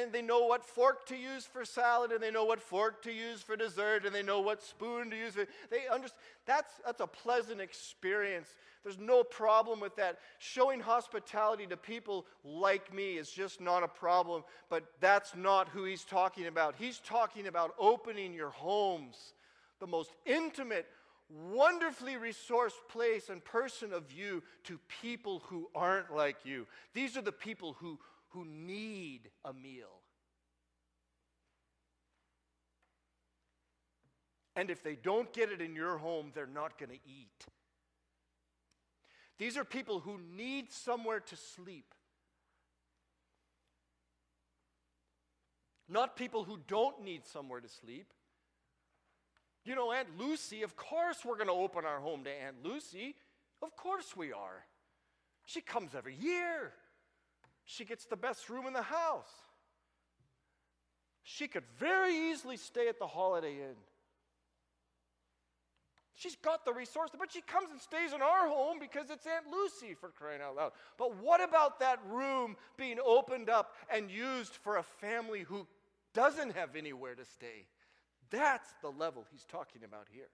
and 0.01 0.13
they 0.13 0.23
know 0.23 0.47
what 0.47 0.65
fork 0.65 1.05
to 1.07 1.17
use 1.17 1.45
for 1.45 1.65
salad, 1.65 2.13
and 2.13 2.23
they 2.23 2.31
know 2.31 2.45
what 2.45 2.61
fork 2.61 3.03
to 3.03 3.13
use 3.13 3.43
for 3.43 3.57
dessert, 3.57 4.07
and 4.07 4.15
they 4.15 4.23
know 4.23 4.41
what 4.41 4.63
spoon 4.63 5.11
to 5.11 5.17
use. 5.17 5.35
For, 5.35 5.47
they 5.71 5.89
understand. 5.93 6.21
That's, 6.47 6.73
that's 6.87 7.01
a 7.01 7.07
pleasant 7.07 7.61
experience 7.61 8.49
there's 8.85 8.99
no 8.99 9.25
problem 9.25 9.81
with 9.81 9.97
that. 9.97 10.19
Showing 10.39 10.79
hospitality 10.79 11.67
to 11.69 11.77
people 11.77 12.27
like 12.45 12.93
me 12.95 13.17
is 13.17 13.31
just 13.31 13.59
not 13.59 13.83
a 13.83 13.89
problem, 13.89 14.45
but 14.69 14.85
that's 15.01 15.35
not 15.35 15.69
who 15.69 15.85
he's 15.85 16.05
talking 16.05 16.47
about. 16.47 16.75
He's 16.79 16.99
talking 16.99 17.47
about 17.47 17.75
opening 17.79 18.35
your 18.35 18.51
homes, 18.51 19.33
the 19.81 19.87
most 19.87 20.11
intimate, 20.25 20.87
wonderfully 21.29 22.15
resourced 22.15 22.73
place 22.89 23.29
and 23.29 23.45
person 23.45 23.93
of 23.93 24.13
you 24.13 24.43
to 24.65 24.79
people 25.03 25.43
who 25.47 25.69
aren't 25.75 26.15
like 26.15 26.37
you. 26.45 26.67
These 26.93 27.17
are 27.17 27.23
the 27.23 27.33
people 27.33 27.75
who, 27.81 27.99
who 28.29 28.45
need 28.45 29.31
a 29.45 29.53
meal. 29.53 30.01
And 34.57 34.71
if 34.71 34.83
they 34.83 34.95
don't 34.95 35.33
get 35.33 35.51
it 35.51 35.61
in 35.61 35.75
your 35.75 35.99
home, 35.99 36.31
they're 36.35 36.47
not 36.47 36.79
going 36.79 36.91
to 36.91 36.99
eat. 37.07 37.47
These 39.39 39.57
are 39.57 39.65
people 39.65 39.99
who 40.01 40.19
need 40.37 40.73
somewhere 40.73 41.21
to 41.21 41.37
sleep. 41.37 41.93
Not 45.89 46.17
people 46.17 46.45
who 46.45 46.59
don't 46.69 47.03
need 47.03 47.27
somewhere 47.27 47.61
to 47.61 47.69
sleep. 47.69 48.13
You 49.65 49.75
know, 49.75 49.93
Aunt 49.93 50.09
Lucy, 50.19 50.63
of 50.63 50.77
course 50.77 51.25
we're 51.25 51.37
going 51.37 51.49
to 51.49 51.55
open 51.55 51.85
our 51.85 52.01
home 52.01 52.25
to 52.25 52.31
Aunt 52.31 52.57
Lucy. 52.63 53.15
Of 53.63 53.75
course 53.77 54.15
we 54.17 54.33
are. 54.33 54.65
She 55.47 55.61
comes 55.61 55.95
every 55.95 56.15
year. 56.15 56.73
She 57.65 57.85
gets 57.85 58.05
the 58.05 58.17
best 58.17 58.51
room 58.51 58.67
in 58.67 58.75
the 58.75 58.83
house. 58.83 59.33
She 61.23 61.49
could 61.49 61.65
very 61.79 62.31
easily 62.31 62.59
stay 62.59 62.89
at 62.89 62.99
the 62.99 63.07
Holiday 63.07 63.55
Inn. 63.55 63.77
She's 66.17 66.37
got 66.37 66.65
the 66.65 66.73
resources, 66.73 67.17
but 67.19 67.33
she 67.33 67.41
comes 67.41 67.71
and 67.71 67.81
stays 67.81 68.13
in 68.13 68.23
our 68.23 68.47
home 68.47 68.79
because 68.79 69.11
it's 69.11 69.27
Aunt 69.27 69.47
Lucy 69.51 69.95
for 69.95 70.11
crying 70.11 70.41
out 70.43 70.57
loud. 70.57 70.73
But 70.97 71.17
what 71.17 71.43
about 71.43 71.81
that 71.81 71.99
room 72.09 72.57
being 72.77 72.99
opened 73.05 73.49
up 73.49 73.75
and 73.91 74.11
used 74.11 74.53
for 74.55 74.77
a 74.77 74.83
family 74.83 75.41
who 75.41 75.67
doesn't 76.13 76.55
have 76.55 76.77
anywhere 76.77 77.15
to 77.15 77.25
stay? 77.25 77.67
That's 78.31 78.69
the 78.83 78.91
level 78.91 79.25
he's 79.31 79.45
talking 79.45 79.83
about 79.85 80.07
here. 80.11 80.29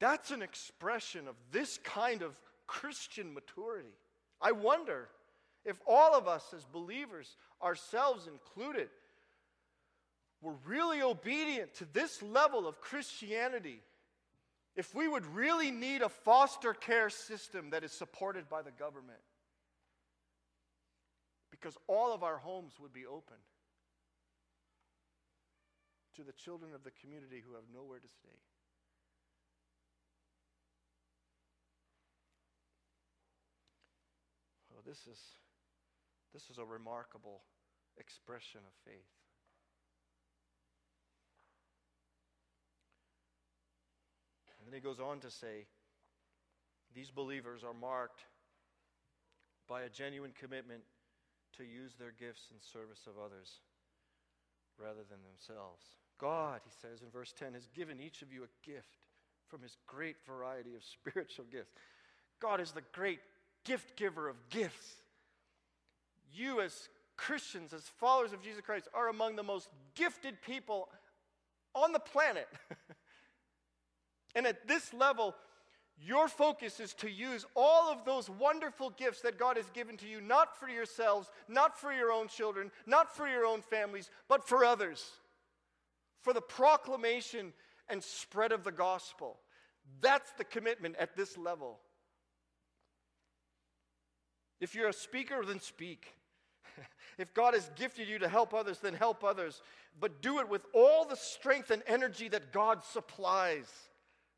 That's 0.00 0.32
an 0.32 0.42
expression 0.42 1.28
of 1.28 1.36
this 1.52 1.78
kind 1.84 2.22
of 2.22 2.36
Christian 2.66 3.32
maturity. 3.32 3.94
I 4.40 4.50
wonder 4.50 5.08
if 5.64 5.80
all 5.86 6.16
of 6.16 6.26
us 6.26 6.52
as 6.56 6.64
believers, 6.64 7.36
ourselves 7.62 8.26
included, 8.26 8.88
were 10.40 10.54
really 10.66 11.02
obedient 11.02 11.74
to 11.74 11.84
this 11.92 12.20
level 12.20 12.66
of 12.66 12.80
Christianity, 12.80 13.80
if 14.74 14.92
we 14.92 15.06
would 15.06 15.26
really 15.26 15.70
need 15.70 16.02
a 16.02 16.08
foster 16.08 16.74
care 16.74 17.10
system 17.10 17.70
that 17.70 17.84
is 17.84 17.92
supported 17.92 18.48
by 18.48 18.62
the 18.62 18.72
government, 18.72 19.20
because 21.62 21.78
all 21.86 22.12
of 22.12 22.24
our 22.24 22.38
homes 22.38 22.72
would 22.80 22.92
be 22.92 23.06
open 23.06 23.36
to 26.16 26.24
the 26.24 26.32
children 26.32 26.72
of 26.74 26.82
the 26.82 26.90
community 27.00 27.40
who 27.46 27.54
have 27.54 27.62
nowhere 27.72 28.00
to 28.00 28.08
stay. 28.08 28.36
Oh, 34.74 34.80
this 34.84 35.06
is, 35.06 35.20
this 36.34 36.50
is 36.50 36.58
a 36.58 36.64
remarkable 36.64 37.42
expression 37.96 38.60
of 38.66 38.72
faith. 38.84 39.06
And 44.58 44.66
then 44.66 44.74
he 44.74 44.80
goes 44.80 44.98
on 44.98 45.20
to 45.20 45.30
say, 45.30 45.66
these 46.92 47.10
believers 47.10 47.62
are 47.62 47.72
marked 47.72 48.22
by 49.68 49.82
a 49.82 49.88
genuine 49.88 50.32
commitment 50.38 50.82
to 51.56 51.64
use 51.64 51.92
their 51.98 52.12
gifts 52.18 52.48
in 52.50 52.58
service 52.60 53.06
of 53.06 53.22
others 53.22 53.60
rather 54.78 55.04
than 55.08 55.18
themselves. 55.22 55.84
God, 56.18 56.60
he 56.64 56.70
says 56.70 57.02
in 57.02 57.10
verse 57.10 57.34
10, 57.38 57.54
has 57.54 57.68
given 57.74 58.00
each 58.00 58.22
of 58.22 58.32
you 58.32 58.44
a 58.44 58.68
gift 58.68 58.98
from 59.48 59.62
his 59.62 59.76
great 59.86 60.16
variety 60.26 60.74
of 60.74 60.84
spiritual 61.08 61.44
gifts. 61.50 61.72
God 62.40 62.60
is 62.60 62.72
the 62.72 62.82
great 62.92 63.20
gift 63.64 63.96
giver 63.96 64.28
of 64.28 64.36
gifts. 64.50 64.96
you, 66.32 66.60
as 66.60 66.88
Christians, 67.16 67.72
as 67.72 67.82
followers 68.00 68.32
of 68.32 68.42
Jesus 68.42 68.62
Christ, 68.62 68.88
are 68.94 69.08
among 69.08 69.36
the 69.36 69.42
most 69.42 69.68
gifted 69.94 70.40
people 70.42 70.88
on 71.74 71.92
the 71.92 71.98
planet. 71.98 72.48
and 74.34 74.46
at 74.46 74.66
this 74.66 74.92
level, 74.92 75.34
your 76.04 76.26
focus 76.26 76.80
is 76.80 76.94
to 76.94 77.10
use 77.10 77.46
all 77.54 77.90
of 77.90 78.04
those 78.04 78.28
wonderful 78.28 78.90
gifts 78.90 79.20
that 79.20 79.38
God 79.38 79.56
has 79.56 79.68
given 79.70 79.96
to 79.98 80.08
you, 80.08 80.20
not 80.20 80.58
for 80.58 80.68
yourselves, 80.68 81.30
not 81.48 81.78
for 81.78 81.92
your 81.92 82.10
own 82.10 82.28
children, 82.28 82.70
not 82.86 83.14
for 83.14 83.28
your 83.28 83.46
own 83.46 83.62
families, 83.62 84.10
but 84.28 84.46
for 84.46 84.64
others, 84.64 85.10
for 86.22 86.32
the 86.32 86.40
proclamation 86.40 87.52
and 87.88 88.02
spread 88.02 88.52
of 88.52 88.64
the 88.64 88.72
gospel. 88.72 89.38
That's 90.00 90.32
the 90.32 90.44
commitment 90.44 90.96
at 90.96 91.16
this 91.16 91.36
level. 91.38 91.78
If 94.60 94.74
you're 94.74 94.88
a 94.88 94.92
speaker, 94.92 95.44
then 95.46 95.60
speak. 95.60 96.14
if 97.18 97.34
God 97.34 97.54
has 97.54 97.70
gifted 97.76 98.08
you 98.08 98.18
to 98.20 98.28
help 98.28 98.54
others, 98.54 98.78
then 98.78 98.94
help 98.94 99.24
others. 99.24 99.60
But 100.00 100.22
do 100.22 100.40
it 100.40 100.48
with 100.48 100.64
all 100.72 101.04
the 101.04 101.16
strength 101.16 101.70
and 101.70 101.82
energy 101.86 102.28
that 102.28 102.52
God 102.52 102.82
supplies. 102.84 103.66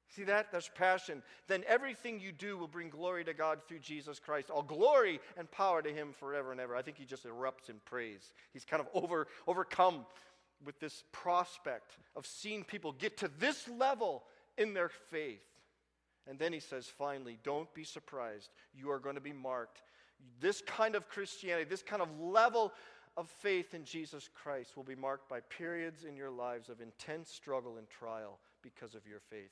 See 0.09 0.25
that? 0.25 0.53
That's 0.53 0.71
passion. 0.75 1.23
Then 1.49 1.65
everything 1.67 2.21
you 2.21 2.31
do 2.31 2.57
will 2.57 2.69
bring 2.69 2.89
glory 2.89 3.25
to 3.25 3.35
God 3.35 3.61
through 3.67 3.81
Jesus 3.81 4.19
Christ. 4.19 4.51
All 4.51 4.63
glory 4.63 5.21
and 5.37 5.51
power 5.51 5.83
to 5.83 5.93
Him 5.93 6.13
forever 6.13 6.53
and 6.53 6.61
ever. 6.61 6.77
I 6.77 6.83
think 6.83 6.99
he 6.99 7.05
just 7.05 7.27
erupts 7.27 7.69
in 7.69 7.77
praise. 7.85 8.33
He's 8.53 8.65
kind 8.65 8.81
of 8.81 8.89
over, 8.95 9.27
overcome 9.47 10.07
with 10.65 10.79
this 10.79 11.05
prospect 11.13 11.97
of 12.17 12.27
seeing 12.27 12.65
people 12.65 12.93
get 12.93 13.19
to 13.19 13.31
this 13.39 13.69
level 13.69 14.23
in 14.57 14.75
their 14.75 14.89
faith. 14.89 15.43
And 16.27 16.39
then 16.39 16.53
he 16.53 16.61
says, 16.61 16.87
finally, 16.87 17.39
don't 17.43 17.73
be 17.75 17.85
surprised. 17.85 18.51
You 18.75 18.91
are 18.91 18.99
going 18.99 19.17
to 19.17 19.21
be 19.21 19.33
marked. 19.33 19.83
This 20.41 20.63
kind 20.63 20.95
of 20.95 21.09
Christianity, 21.09 21.69
this 21.69 21.83
kind 21.83 22.01
of 22.01 22.09
level 22.19 22.73
of 23.17 23.29
faith 23.29 23.75
in 23.75 23.85
Jesus 23.85 24.29
Christ 24.35 24.77
will 24.77 24.85
be 24.85 24.95
marked 24.95 25.29
by 25.29 25.41
periods 25.41 26.05
in 26.05 26.17
your 26.17 26.31
lives 26.31 26.69
of 26.69 26.81
intense 26.81 27.31
struggle 27.31 27.77
and 27.77 27.89
trial 27.91 28.39
because 28.63 28.95
of 28.95 29.07
your 29.07 29.21
faith. 29.31 29.51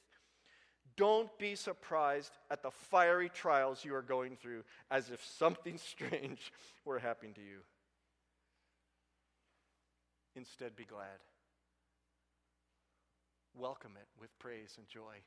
Don't 0.96 1.36
be 1.38 1.54
surprised 1.54 2.32
at 2.50 2.62
the 2.62 2.70
fiery 2.70 3.28
trials 3.28 3.84
you 3.84 3.94
are 3.94 4.02
going 4.02 4.36
through 4.36 4.62
as 4.90 5.10
if 5.10 5.24
something 5.24 5.78
strange 5.90 6.52
were 6.84 6.98
happening 6.98 7.34
to 7.34 7.40
you. 7.40 7.58
Instead, 10.34 10.76
be 10.76 10.84
glad. 10.84 11.20
Welcome 13.54 13.92
it 13.96 14.08
with 14.18 14.36
praise 14.38 14.74
and 14.78 14.88
joy. 14.88 15.20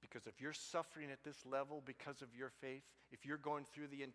Because 0.00 0.26
if 0.26 0.40
you're 0.40 0.52
suffering 0.52 1.10
at 1.10 1.24
this 1.24 1.44
level 1.44 1.82
because 1.84 2.22
of 2.22 2.28
your 2.36 2.50
faith, 2.60 2.84
if 3.10 3.26
you're 3.26 3.38
going 3.38 3.64
through 3.74 3.88
the, 3.88 4.06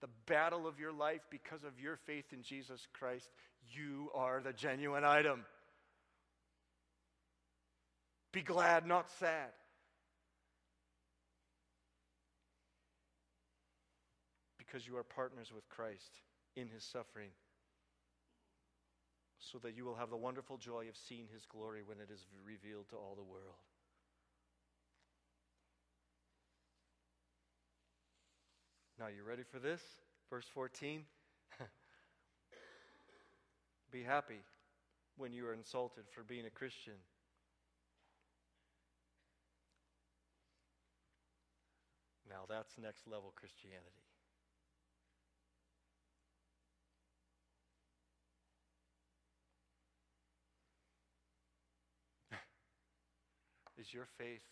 the 0.00 0.08
battle 0.26 0.66
of 0.66 0.78
your 0.78 0.92
life 0.92 1.22
because 1.30 1.64
of 1.64 1.80
your 1.80 1.96
faith 1.96 2.32
in 2.32 2.42
Jesus 2.42 2.86
Christ, 2.92 3.28
you 3.72 4.10
are 4.14 4.40
the 4.40 4.52
genuine 4.52 5.04
item. 5.04 5.44
Be 8.32 8.42
glad, 8.42 8.86
not 8.86 9.10
sad. 9.18 9.50
Because 14.58 14.86
you 14.86 14.96
are 14.96 15.02
partners 15.02 15.50
with 15.52 15.68
Christ 15.68 16.20
in 16.54 16.68
his 16.68 16.84
suffering, 16.84 17.30
so 19.38 19.58
that 19.58 19.76
you 19.76 19.84
will 19.84 19.96
have 19.96 20.10
the 20.10 20.16
wonderful 20.16 20.58
joy 20.58 20.86
of 20.88 20.96
seeing 20.96 21.26
his 21.32 21.44
glory 21.46 21.80
when 21.84 21.98
it 21.98 22.08
is 22.12 22.24
revealed 22.46 22.88
to 22.90 22.96
all 22.96 23.14
the 23.16 23.24
world. 23.24 23.56
Now, 29.00 29.06
you 29.06 29.24
ready 29.26 29.44
for 29.50 29.58
this? 29.58 29.80
Verse 30.28 30.44
14. 30.52 31.04
Be 33.90 34.02
happy 34.02 34.40
when 35.16 35.32
you 35.32 35.46
are 35.46 35.54
insulted 35.54 36.04
for 36.10 36.22
being 36.22 36.44
a 36.44 36.50
Christian. 36.50 36.92
That's 42.50 42.76
next 42.78 43.06
level 43.06 43.32
Christianity. 43.36 44.04
Is 53.78 53.94
your 53.94 54.06
faith 54.18 54.42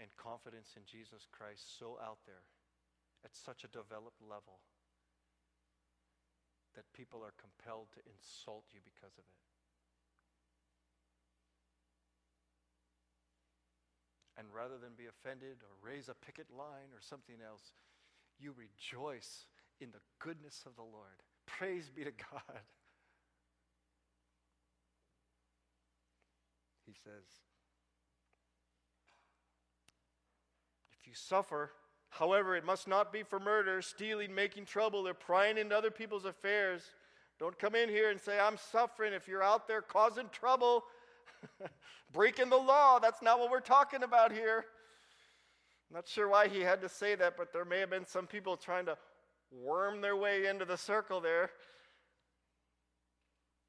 and 0.00 0.10
confidence 0.16 0.74
in 0.76 0.82
Jesus 0.84 1.26
Christ 1.30 1.78
so 1.78 1.98
out 2.02 2.18
there? 2.26 2.42
at 3.24 3.36
such 3.36 3.64
a 3.64 3.68
developed 3.68 4.20
level 4.22 4.60
that 6.74 6.92
people 6.94 7.20
are 7.22 7.34
compelled 7.36 7.92
to 7.92 8.00
insult 8.06 8.64
you 8.72 8.80
because 8.84 9.12
of 9.18 9.24
it. 9.26 9.49
And 14.40 14.48
rather 14.54 14.78
than 14.78 14.92
be 14.96 15.04
offended 15.04 15.58
or 15.62 15.86
raise 15.86 16.08
a 16.08 16.14
picket 16.14 16.46
line 16.56 16.88
or 16.94 17.00
something 17.00 17.36
else, 17.46 17.74
you 18.38 18.54
rejoice 18.56 19.44
in 19.82 19.90
the 19.90 20.00
goodness 20.18 20.64
of 20.64 20.74
the 20.76 20.82
Lord. 20.82 21.20
Praise 21.46 21.90
be 21.94 22.04
to 22.04 22.10
God. 22.32 22.64
He 26.86 26.94
says, 27.04 27.26
if 30.98 31.06
you 31.06 31.12
suffer, 31.14 31.72
However, 32.10 32.56
it 32.56 32.64
must 32.64 32.88
not 32.88 33.12
be 33.12 33.22
for 33.22 33.38
murder, 33.38 33.80
stealing, 33.80 34.34
making 34.34 34.66
trouble, 34.66 35.06
or 35.06 35.14
prying 35.14 35.56
into 35.56 35.76
other 35.76 35.90
people's 35.90 36.24
affairs. 36.24 36.82
Don't 37.38 37.58
come 37.58 37.74
in 37.74 37.88
here 37.88 38.10
and 38.10 38.20
say, 38.20 38.38
I'm 38.38 38.58
suffering 38.58 39.14
if 39.14 39.28
you're 39.28 39.42
out 39.42 39.66
there 39.66 39.80
causing 39.80 40.28
trouble, 40.30 40.84
breaking 42.12 42.50
the 42.50 42.56
law. 42.56 42.98
That's 42.98 43.22
not 43.22 43.38
what 43.38 43.50
we're 43.50 43.60
talking 43.60 44.02
about 44.02 44.32
here. 44.32 44.64
I'm 45.90 45.96
not 45.96 46.08
sure 46.08 46.28
why 46.28 46.48
he 46.48 46.60
had 46.60 46.80
to 46.82 46.88
say 46.88 47.14
that, 47.16 47.36
but 47.36 47.52
there 47.52 47.64
may 47.64 47.80
have 47.80 47.90
been 47.90 48.06
some 48.06 48.26
people 48.26 48.56
trying 48.56 48.86
to 48.86 48.96
worm 49.50 50.00
their 50.00 50.16
way 50.16 50.46
into 50.46 50.64
the 50.64 50.76
circle 50.76 51.20
there. 51.20 51.50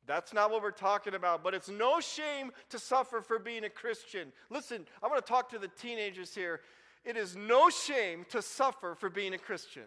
That's 0.08 0.34
not 0.34 0.52
what 0.52 0.62
we're 0.62 0.72
talking 0.72 1.14
about, 1.14 1.44
but 1.44 1.54
it's 1.54 1.70
no 1.70 2.00
shame 2.00 2.52
to 2.70 2.80
suffer 2.80 3.22
for 3.22 3.40
being 3.40 3.64
a 3.64 3.70
Christian. 3.70 4.32
Listen, 4.50 4.86
I 5.02 5.08
want 5.08 5.24
to 5.24 5.32
talk 5.32 5.50
to 5.52 5.60
the 5.60 5.68
teenagers 5.68 6.34
here. 6.34 6.62
It 7.06 7.18
is 7.18 7.36
no 7.36 7.70
shame 7.70 8.26
to 8.30 8.42
suffer 8.42 8.96
for 8.96 9.10
being 9.10 9.34
a 9.34 9.38
Christian. 9.38 9.86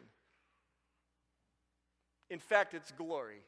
In 2.30 2.38
fact, 2.38 2.74
it's 2.74 2.90
glory. 2.90 3.42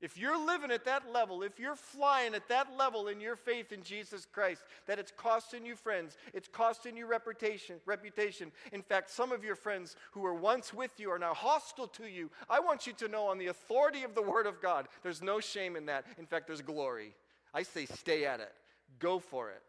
If 0.00 0.16
you're 0.16 0.38
living 0.46 0.70
at 0.70 0.84
that 0.86 1.12
level, 1.12 1.42
if 1.42 1.58
you're 1.58 1.76
flying 1.76 2.34
at 2.34 2.48
that 2.48 2.68
level 2.78 3.08
in 3.08 3.20
your 3.20 3.36
faith 3.36 3.70
in 3.70 3.82
Jesus 3.82 4.26
Christ, 4.26 4.62
that 4.86 4.98
it's 4.98 5.12
costing 5.14 5.66
you 5.66 5.76
friends, 5.76 6.16
it's 6.32 6.48
costing 6.48 6.96
you 6.96 7.06
reputation, 7.06 7.76
reputation. 7.84 8.50
In 8.72 8.82
fact, 8.82 9.10
some 9.10 9.30
of 9.30 9.44
your 9.44 9.56
friends 9.56 9.96
who 10.12 10.20
were 10.20 10.34
once 10.34 10.72
with 10.72 10.98
you 10.98 11.10
are 11.10 11.18
now 11.18 11.34
hostile 11.34 11.88
to 11.88 12.06
you. 12.06 12.30
I 12.48 12.60
want 12.60 12.86
you 12.86 12.94
to 12.94 13.08
know 13.08 13.26
on 13.26 13.38
the 13.38 13.48
authority 13.48 14.02
of 14.02 14.14
the 14.14 14.22
Word 14.22 14.46
of 14.46 14.62
God, 14.62 14.88
there's 15.02 15.22
no 15.22 15.40
shame 15.40 15.76
in 15.76 15.86
that. 15.86 16.06
In 16.18 16.26
fact, 16.26 16.46
there's 16.46 16.62
glory. 16.62 17.14
I 17.52 17.62
say 17.62 17.84
stay 17.84 18.24
at 18.24 18.40
it. 18.40 18.52
Go 18.98 19.18
for 19.18 19.50
it 19.50 19.62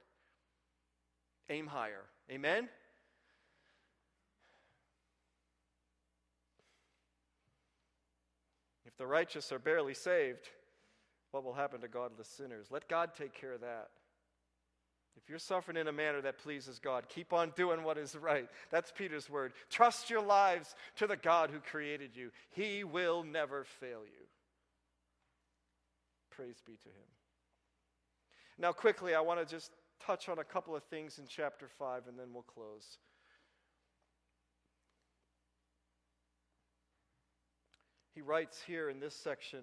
aim 1.52 1.68
higher. 1.68 2.06
Amen? 2.32 2.70
The 9.02 9.08
righteous 9.08 9.52
are 9.52 9.58
barely 9.58 9.96
saved, 9.96 10.48
what 11.32 11.44
will 11.44 11.56
happen 11.56 11.82
to 11.82 11.88
godless 11.88 12.28
sinners? 12.28 12.68
Let 12.70 12.88
God 12.88 13.16
take 13.18 13.34
care 13.34 13.52
of 13.52 13.62
that. 13.62 13.90
If 15.18 15.28
you're 15.28 15.40
suffering 15.40 15.76
in 15.76 15.88
a 15.88 15.92
manner 15.92 16.22
that 16.22 16.38
pleases 16.38 16.78
God, 16.78 17.10
keep 17.10 17.34
on 17.34 17.52
doing 17.56 17.82
what 17.82 17.98
is 17.98 18.16
right. 18.16 18.48
That's 18.70 18.92
Peter's 18.92 19.28
word. 19.28 19.54
Trust 19.72 20.12
your 20.12 20.22
lives 20.22 20.76
to 20.98 21.08
the 21.08 21.18
God 21.18 21.50
who 21.50 21.58
created 21.60 22.12
you. 22.14 22.30
He 22.52 22.84
will 22.84 23.24
never 23.24 23.64
fail 23.80 24.02
you. 24.04 24.28
Praise 26.30 26.62
be 26.64 26.74
to 26.74 26.90
him. 26.90 27.10
Now, 28.60 28.72
quickly, 28.72 29.16
I 29.16 29.22
want 29.22 29.40
to 29.40 29.52
just 29.52 29.72
touch 30.06 30.30
on 30.30 30.38
a 30.38 30.44
couple 30.44 30.76
of 30.76 30.84
things 30.84 31.18
in 31.18 31.26
chapter 31.28 31.68
5 31.68 32.04
and 32.08 32.20
then 32.20 32.28
we'll 32.32 32.44
close. 32.44 33.00
He 38.14 38.22
writes 38.22 38.62
here 38.66 38.90
in 38.90 39.00
this 39.00 39.16
section 39.16 39.60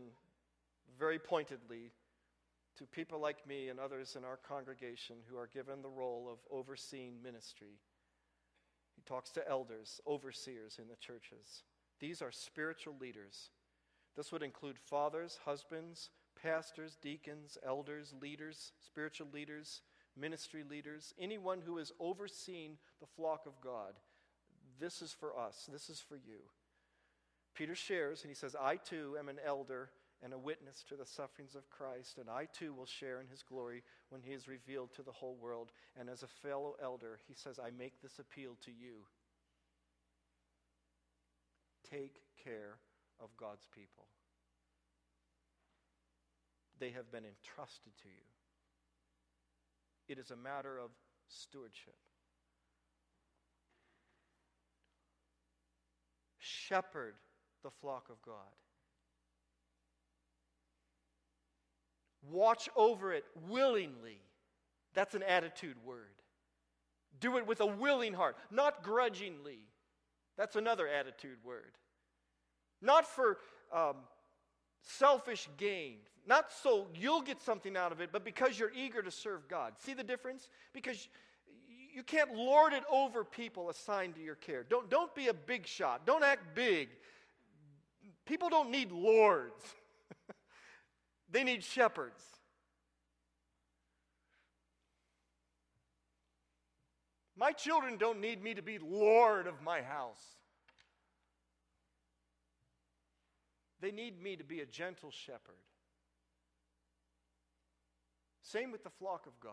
very 0.99 1.19
pointedly 1.19 1.93
to 2.79 2.87
people 2.87 3.21
like 3.21 3.47
me 3.47 3.69
and 3.69 3.79
others 3.79 4.17
in 4.17 4.25
our 4.25 4.37
congregation 4.37 5.17
who 5.29 5.37
are 5.37 5.49
given 5.53 5.83
the 5.83 5.89
role 5.89 6.29
of 6.31 6.39
overseeing 6.51 7.23
ministry. 7.23 7.79
He 8.95 9.03
talks 9.03 9.31
to 9.33 9.49
elders, 9.49 10.01
overseers 10.07 10.79
in 10.81 10.89
the 10.89 10.97
churches. 10.97 11.65
These 12.01 12.23
are 12.23 12.33
spiritual 12.33 12.95
leaders. 13.01 13.51
This 14.17 14.33
would 14.33 14.43
include 14.43 14.79
fathers, 14.79 15.39
husbands, 15.45 16.11
pastors, 16.41 16.97
deacons, 17.03 17.59
elders, 17.67 18.15
leaders, 18.21 18.73
spiritual 18.85 19.29
leaders, 19.33 19.83
ministry 20.17 20.65
leaders, 20.69 21.13
anyone 21.21 21.61
who 21.65 21.79
is 21.79 21.93
overseeing 22.01 22.79
the 23.01 23.07
flock 23.07 23.47
of 23.47 23.61
God. 23.61 23.95
This 24.81 25.03
is 25.03 25.13
for 25.13 25.39
us, 25.39 25.69
this 25.71 25.91
is 25.91 26.01
for 26.01 26.17
you. 26.17 26.39
Peter 27.59 27.75
shares, 27.75 28.23
and 28.23 28.31
he 28.31 28.37
says, 28.37 28.55
I 28.55 28.77
too 28.77 29.17
am 29.19 29.29
an 29.29 29.41
elder 29.45 29.91
and 30.23 30.33
a 30.33 30.39
witness 30.39 30.85
to 30.89 30.95
the 30.95 31.05
sufferings 31.05 31.57
of 31.57 31.69
Christ, 31.69 32.19
and 32.19 32.31
I 32.31 32.47
too 32.57 32.73
will 32.73 32.87
share 32.87 33.21
in 33.21 33.27
his 33.27 33.43
glory 33.43 33.83
when 34.11 34.23
he 34.23 34.31
is 34.31 34.47
revealed 34.47 34.95
to 34.95 35.03
the 35.03 35.11
whole 35.11 35.37
world. 35.43 35.73
And 35.99 36.09
as 36.09 36.23
a 36.23 36.29
fellow 36.29 36.77
elder, 36.81 37.19
he 37.27 37.35
says, 37.35 37.59
I 37.59 37.71
make 37.77 38.01
this 38.01 38.21
appeal 38.21 38.57
to 38.65 38.71
you. 38.71 39.07
Take 41.91 42.21
care 42.45 42.79
of 43.19 43.37
God's 43.37 43.67
people. 43.75 44.07
They 46.79 46.91
have 46.91 47.11
been 47.11 47.25
entrusted 47.25 47.93
to 48.03 48.09
you. 48.09 48.23
It 50.09 50.21
is 50.21 50.31
a 50.31 50.37
matter 50.37 50.79
of 50.79 50.91
stewardship. 51.27 51.97
Shepherd 56.39 57.15
the 57.69 57.75
flock 57.83 58.07
of 58.09 58.21
God. 58.23 58.35
Watch 62.31 62.69
over 62.75 63.13
it 63.13 63.25
willingly. 63.47 64.21
That's 64.95 65.15
an 65.15 65.23
attitude 65.23 65.77
word. 65.85 66.15
Do 67.21 67.37
it 67.37 67.47
with 67.47 67.61
a 67.61 67.67
willing 67.67 68.15
heart, 68.15 68.37
not 68.51 68.83
grudgingly. 68.83 69.59
That's 70.39 70.57
another 70.57 70.89
attitude 70.89 71.39
word. 71.45 71.73
Not 72.81 73.07
for 73.07 73.37
um, 73.71 73.97
selfish 74.83 75.47
gain, 75.59 75.97
not 76.27 76.51
so 76.63 76.87
you'll 76.95 77.23
get 77.23 77.41
something 77.41 77.77
out 77.77 77.93
of 77.93 78.01
it, 78.01 78.11
but 78.13 78.25
because 78.25 78.59
you're 78.59 78.73
eager 78.75 79.03
to 79.03 79.11
serve 79.11 79.47
God. 79.47 79.75
See 79.79 79.93
the 79.93 80.05
difference? 80.05 80.49
Because 80.73 81.09
you 81.93 82.03
can't 82.03 82.35
lord 82.35 82.73
it 82.73 82.85
over 82.91 83.25
people 83.25 83.69
assigned 83.69 84.15
to 84.15 84.23
your 84.23 84.37
care. 84.37 84.63
Don't, 84.63 84.89
don't 84.89 85.15
be 85.15 85.29
a 85.29 85.35
big 85.35 85.67
shot. 85.67 86.07
Don't 86.07 86.25
act 86.25 86.55
big. 86.55 86.89
People 88.29 88.51
don't 88.51 88.71
need 88.71 88.93
lords, 88.93 89.65
they 91.31 91.45
need 91.45 91.65
shepherds. 91.65 92.21
My 97.35 97.53
children 97.53 97.97
don't 97.97 98.21
need 98.21 98.43
me 98.43 98.53
to 98.53 98.61
be 98.61 98.79
Lord 98.79 99.47
of 99.47 99.63
my 99.63 99.81
house. 99.81 100.23
They 103.81 103.93
need 103.93 104.21
me 104.21 104.37
to 104.37 104.45
be 104.45 104.61
a 104.61 104.67
gentle 104.67 105.11
shepherd. 105.11 105.55
Same 108.43 108.73
with 108.73 108.85
the 108.85 108.91
flock 108.91 109.27
of 109.27 109.39
God. 109.41 109.53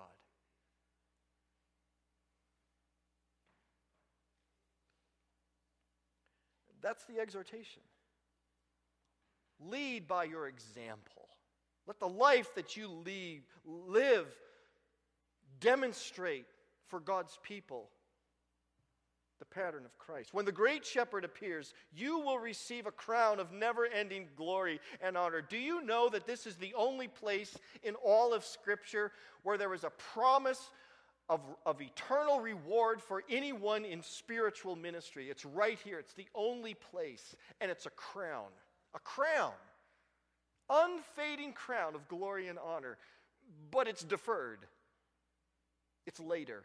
That's 6.81 7.05
the 7.05 7.19
exhortation. 7.19 7.83
Lead 9.59 10.07
by 10.07 10.25
your 10.25 10.47
example. 10.47 11.27
Let 11.87 11.99
the 11.99 12.07
life 12.07 12.53
that 12.55 12.75
you 12.75 12.87
lead, 12.87 13.43
live 13.65 14.27
demonstrate 15.59 16.45
for 16.87 16.99
God's 16.99 17.37
people 17.43 17.89
the 19.39 19.45
pattern 19.45 19.85
of 19.85 19.97
Christ. 19.97 20.33
When 20.33 20.45
the 20.45 20.51
great 20.51 20.85
shepherd 20.85 21.25
appears, 21.25 21.73
you 21.93 22.19
will 22.19 22.39
receive 22.39 22.87
a 22.87 22.91
crown 22.91 23.39
of 23.39 23.51
never 23.51 23.85
ending 23.85 24.27
glory 24.35 24.79
and 25.01 25.17
honor. 25.17 25.41
Do 25.41 25.57
you 25.57 25.83
know 25.83 26.09
that 26.09 26.25
this 26.25 26.47
is 26.47 26.55
the 26.55 26.73
only 26.75 27.07
place 27.07 27.57
in 27.83 27.95
all 27.95 28.33
of 28.33 28.45
Scripture 28.45 29.11
where 29.43 29.57
there 29.57 29.73
is 29.73 29.83
a 29.83 29.89
promise 29.89 30.71
of, 31.27 31.41
of 31.65 31.81
eternal 31.81 32.39
reward 32.39 33.01
for 33.01 33.23
anyone 33.29 33.83
in 33.83 34.01
spiritual 34.01 34.75
ministry? 34.75 35.29
It's 35.29 35.45
right 35.45 35.79
here. 35.83 35.99
It's 35.99 36.13
the 36.13 36.27
only 36.33 36.73
place, 36.73 37.35
and 37.59 37.69
it's 37.69 37.85
a 37.85 37.91
crown. 37.91 38.47
A 38.95 38.99
crown. 38.99 39.53
Unfading 40.69 41.53
crown 41.53 41.93
of 41.93 42.08
glory 42.08 42.47
and 42.47 42.58
honor, 42.58 42.97
but 43.69 43.88
it's 43.88 44.03
deferred. 44.03 44.60
It's 46.08 46.19
later. 46.19 46.63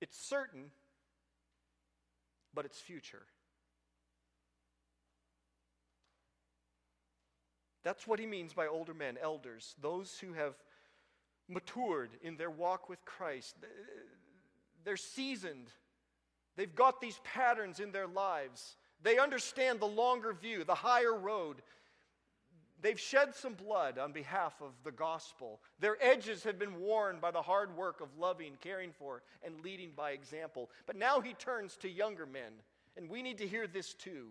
It's 0.00 0.16
certain, 0.16 0.70
but 2.54 2.64
it's 2.64 2.78
future. 2.78 3.22
That's 7.82 8.06
what 8.06 8.18
he 8.18 8.26
means 8.26 8.52
by 8.52 8.66
older 8.66 8.94
men, 8.94 9.16
elders, 9.20 9.74
those 9.80 10.18
who 10.18 10.34
have 10.34 10.54
matured 11.48 12.10
in 12.22 12.36
their 12.36 12.50
walk 12.50 12.88
with 12.88 13.04
Christ. 13.04 13.56
They're 14.84 14.96
seasoned. 14.96 15.70
They've 16.56 16.74
got 16.74 17.00
these 17.00 17.20
patterns 17.24 17.80
in 17.80 17.92
their 17.92 18.06
lives. 18.06 18.76
They 19.02 19.18
understand 19.18 19.80
the 19.80 19.86
longer 19.86 20.32
view, 20.32 20.64
the 20.64 20.74
higher 20.74 21.14
road. 21.14 21.62
They've 22.80 23.00
shed 23.00 23.34
some 23.34 23.54
blood 23.54 23.98
on 23.98 24.12
behalf 24.12 24.54
of 24.60 24.72
the 24.84 24.92
gospel. 24.92 25.60
Their 25.80 25.96
edges 26.00 26.44
have 26.44 26.58
been 26.58 26.80
worn 26.80 27.18
by 27.20 27.30
the 27.30 27.42
hard 27.42 27.76
work 27.76 28.00
of 28.00 28.08
loving, 28.18 28.58
caring 28.60 28.92
for, 28.92 29.22
and 29.42 29.62
leading 29.64 29.92
by 29.96 30.10
example. 30.10 30.70
But 30.86 30.96
now 30.96 31.20
he 31.20 31.32
turns 31.34 31.76
to 31.78 31.88
younger 31.88 32.26
men, 32.26 32.52
and 32.96 33.08
we 33.08 33.22
need 33.22 33.38
to 33.38 33.48
hear 33.48 33.66
this 33.66 33.94
too. 33.94 34.28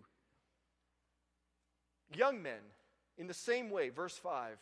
Young 2.16 2.42
men, 2.42 2.60
in 3.18 3.28
the 3.28 3.34
same 3.34 3.70
way, 3.70 3.90
verse 3.90 4.18
5. 4.18 4.58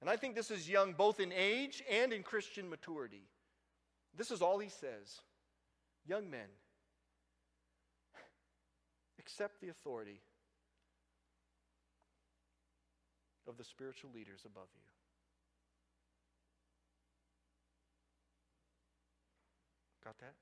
And 0.00 0.10
I 0.10 0.16
think 0.16 0.34
this 0.34 0.50
is 0.50 0.68
young 0.68 0.92
both 0.92 1.20
in 1.20 1.32
age 1.32 1.82
and 1.90 2.12
in 2.12 2.22
Christian 2.22 2.68
maturity. 2.68 3.22
This 4.16 4.30
is 4.30 4.42
all 4.42 4.58
he 4.58 4.68
says. 4.68 5.20
Young 6.08 6.30
men, 6.30 6.48
accept 9.18 9.60
the 9.60 9.68
authority 9.68 10.22
of 13.46 13.58
the 13.58 13.64
spiritual 13.64 14.10
leaders 14.14 14.40
above 14.46 14.68
you. 14.74 14.80
Got 20.02 20.18
that? 20.20 20.32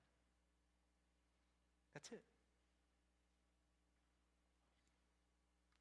That's 1.95 2.13
it. 2.13 2.23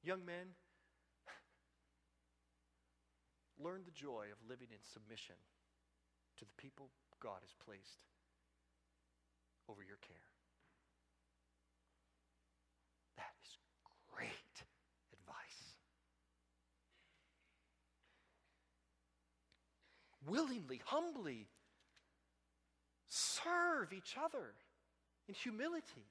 Young 0.03 0.25
men, 0.25 0.55
learn 3.63 3.81
the 3.85 3.91
joy 3.91 4.25
of 4.31 4.49
living 4.49 4.69
in 4.71 4.81
submission 4.81 5.35
to 6.39 6.45
the 6.45 6.53
people 6.57 6.89
God 7.21 7.41
has 7.43 7.53
placed 7.63 8.14
over 9.69 9.81
your 9.83 9.97
care. 9.97 10.17
That 13.17 13.33
is 13.43 13.57
great 14.13 14.55
advice. 15.13 15.77
Willingly, 20.27 20.81
humbly 20.85 21.47
serve 23.07 23.93
each 23.93 24.15
other 24.17 24.53
in 25.27 25.33
humility. 25.33 26.05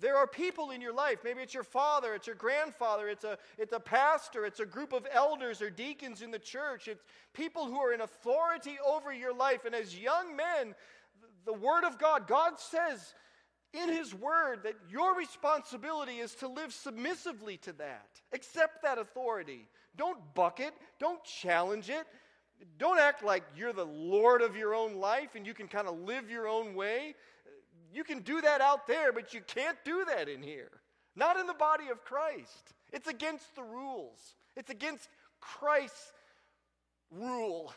There 0.00 0.16
are 0.16 0.26
people 0.26 0.70
in 0.70 0.80
your 0.80 0.94
life, 0.94 1.18
maybe 1.22 1.42
it's 1.42 1.52
your 1.52 1.64
father, 1.64 2.14
it's 2.14 2.26
your 2.26 2.36
grandfather, 2.36 3.08
it's 3.08 3.24
a, 3.24 3.36
it's 3.58 3.72
a 3.72 3.80
pastor, 3.80 4.46
it's 4.46 4.60
a 4.60 4.66
group 4.66 4.92
of 4.92 5.06
elders 5.12 5.60
or 5.60 5.68
deacons 5.68 6.22
in 6.22 6.30
the 6.30 6.38
church, 6.38 6.88
it's 6.88 7.04
people 7.34 7.66
who 7.66 7.78
are 7.78 7.92
in 7.92 8.00
authority 8.00 8.78
over 8.86 9.12
your 9.12 9.34
life. 9.34 9.66
And 9.66 9.74
as 9.74 9.96
young 9.96 10.34
men, 10.36 10.74
the 11.44 11.52
Word 11.52 11.84
of 11.84 11.98
God, 11.98 12.26
God 12.26 12.58
says 12.58 13.14
in 13.72 13.88
His 13.90 14.14
Word 14.14 14.60
that 14.64 14.74
your 14.90 15.14
responsibility 15.16 16.18
is 16.18 16.34
to 16.36 16.48
live 16.48 16.72
submissively 16.72 17.58
to 17.58 17.72
that. 17.74 18.08
Accept 18.32 18.82
that 18.82 18.98
authority. 18.98 19.68
Don't 19.96 20.18
buck 20.34 20.60
it, 20.60 20.72
don't 20.98 21.22
challenge 21.24 21.90
it. 21.90 22.06
Don't 22.78 22.98
act 22.98 23.24
like 23.24 23.42
you're 23.56 23.72
the 23.72 23.86
Lord 23.86 24.42
of 24.42 24.56
your 24.56 24.74
own 24.74 24.96
life 24.96 25.34
and 25.34 25.46
you 25.46 25.54
can 25.54 25.66
kind 25.66 25.88
of 25.88 25.98
live 26.00 26.30
your 26.30 26.46
own 26.46 26.74
way. 26.74 27.14
You 27.92 28.04
can 28.04 28.20
do 28.20 28.40
that 28.40 28.60
out 28.60 28.86
there, 28.86 29.12
but 29.12 29.34
you 29.34 29.40
can't 29.46 29.78
do 29.84 30.04
that 30.06 30.28
in 30.28 30.42
here. 30.42 30.70
Not 31.16 31.36
in 31.38 31.46
the 31.46 31.54
body 31.54 31.88
of 31.88 32.04
Christ. 32.04 32.74
It's 32.92 33.08
against 33.08 33.54
the 33.54 33.62
rules, 33.62 34.34
it's 34.56 34.70
against 34.70 35.08
Christ's 35.40 36.12
rule. 37.10 37.72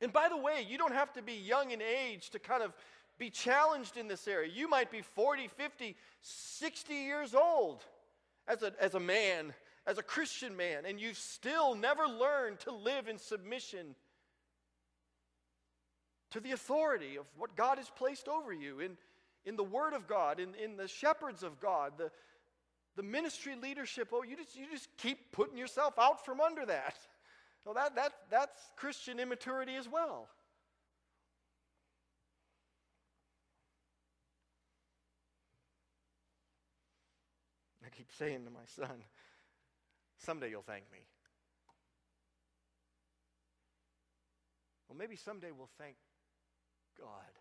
And 0.00 0.12
by 0.12 0.28
the 0.28 0.36
way, 0.36 0.66
you 0.68 0.78
don't 0.78 0.94
have 0.94 1.12
to 1.12 1.22
be 1.22 1.34
young 1.34 1.70
in 1.70 1.80
age 1.80 2.30
to 2.30 2.40
kind 2.40 2.64
of 2.64 2.72
be 3.18 3.30
challenged 3.30 3.96
in 3.96 4.08
this 4.08 4.26
area. 4.26 4.50
You 4.52 4.68
might 4.68 4.90
be 4.90 5.00
40, 5.00 5.46
50, 5.46 5.94
60 6.20 6.92
years 6.92 7.36
old 7.36 7.84
as 8.48 8.64
a, 8.64 8.72
as 8.80 8.94
a 8.94 9.00
man, 9.00 9.54
as 9.86 9.98
a 9.98 10.02
Christian 10.02 10.56
man, 10.56 10.86
and 10.86 10.98
you've 10.98 11.16
still 11.18 11.76
never 11.76 12.08
learned 12.08 12.58
to 12.60 12.72
live 12.72 13.06
in 13.06 13.16
submission 13.16 13.94
to 16.32 16.40
the 16.40 16.52
authority 16.52 17.16
of 17.16 17.26
what 17.38 17.56
God 17.56 17.78
has 17.78 17.88
placed 17.90 18.28
over 18.28 18.52
you 18.52 18.80
in, 18.80 18.96
in 19.46 19.56
the 19.56 19.64
Word 19.64 19.94
of 19.94 20.06
God, 20.06 20.40
in, 20.40 20.54
in 20.62 20.76
the 20.76 20.88
shepherds 20.88 21.42
of 21.42 21.60
God, 21.60 21.92
the, 21.96 22.10
The 22.96 23.02
ministry 23.02 23.54
leadership, 23.56 24.08
oh, 24.12 24.22
you 24.22 24.36
just, 24.36 24.54
you 24.56 24.66
just 24.70 24.88
keep 24.98 25.32
putting 25.32 25.56
yourself 25.56 25.94
out 25.98 26.24
from 26.24 26.40
under 26.40 26.66
that. 26.66 26.96
Well, 27.64 27.74
that, 27.74 27.94
that, 27.94 28.12
that's 28.28 28.60
Christian 28.74 29.20
immaturity 29.20 29.76
as 29.76 29.88
well. 29.88 30.28
I 37.86 37.88
keep 37.96 38.08
saying 38.18 38.44
to 38.46 38.50
my 38.50 38.66
son, 38.66 39.04
someday 40.18 40.50
you'll 40.50 40.62
thank 40.62 40.90
me. 40.90 40.98
Well, 44.88 44.98
maybe 44.98 45.14
someday 45.14 45.52
we'll 45.56 45.70
thank 45.78 45.94
God 46.98 47.32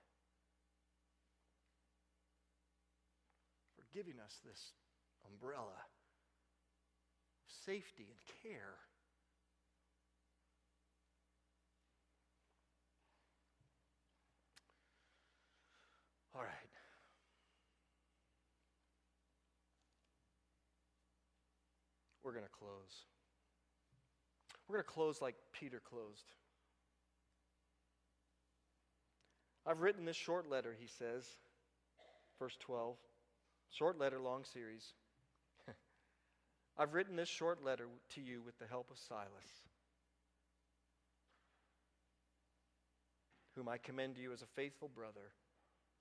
for 3.76 3.84
giving 3.93 4.20
us 4.20 4.39
this 4.45 4.72
umbrella 5.28 5.78
of 7.39 7.52
safety 7.66 8.08
and 8.10 8.20
care. 8.43 8.78
All 16.34 16.41
right. 16.41 16.52
We're 22.24 22.32
going 22.32 22.45
to 22.45 22.52
close. 22.52 23.06
We're 24.68 24.78
going 24.78 24.86
to 24.86 24.89
close 24.89 25.22
like 25.22 25.36
Peter 25.52 25.82
closed. 25.84 26.32
I've 29.66 29.82
written 29.82 30.05
this 30.05 30.16
short 30.16 30.49
letter, 30.49 30.76
he 30.78 30.88
says, 30.88 31.26
verse 32.39 32.57
12. 32.62 32.95
Short 33.70 33.99
letter, 33.99 34.20
long 34.20 34.43
series. 34.43 34.93
I've 36.78 36.93
written 36.93 37.16
this 37.16 37.30
short 37.30 37.64
letter 37.64 37.88
to 38.16 38.22
you 38.22 38.41
with 38.41 38.57
the 38.59 38.66
help 38.68 38.89
of 38.89 38.97
Silas, 38.97 39.30
whom 43.55 43.70
I 43.70 43.78
commend 43.78 44.16
to 44.16 44.22
you 44.22 44.34
as 44.34 44.41
a 44.41 44.47
faithful 44.55 44.89
brother. 44.93 45.32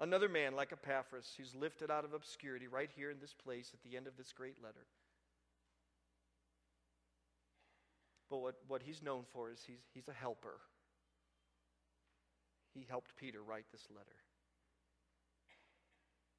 Another 0.00 0.30
man 0.30 0.56
like 0.56 0.72
Epaphras, 0.72 1.34
who's 1.36 1.54
lifted 1.54 1.90
out 1.90 2.06
of 2.06 2.14
obscurity 2.14 2.66
right 2.66 2.90
here 2.96 3.10
in 3.10 3.20
this 3.20 3.34
place 3.34 3.70
at 3.74 3.82
the 3.82 3.96
end 3.96 4.06
of 4.06 4.16
this 4.16 4.32
great 4.32 4.56
letter. 4.62 4.86
But 8.30 8.38
what, 8.38 8.54
what 8.66 8.82
he's 8.82 9.02
known 9.02 9.24
for 9.32 9.50
is 9.50 9.62
he's, 9.66 9.82
he's 9.92 10.08
a 10.08 10.12
helper. 10.12 10.60
He 12.74 12.86
helped 12.88 13.16
Peter 13.16 13.42
write 13.42 13.66
this 13.72 13.86
letter. 13.90 14.16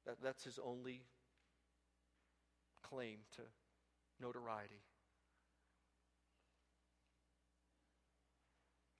That, 0.06 0.16
that's 0.22 0.44
his 0.44 0.58
only 0.62 1.02
claim 2.82 3.18
to 3.36 3.42
notoriety. 4.20 4.82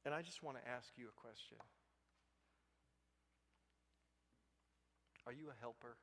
And 0.05 0.14
I 0.14 0.22
just 0.22 0.43
want 0.43 0.59
to 0.59 0.68
ask 0.68 0.93
you 0.97 1.07
a 1.09 1.20
question 1.20 1.59
Are 5.26 5.33
you 5.33 5.49
a 5.49 5.61
helper? 5.61 5.97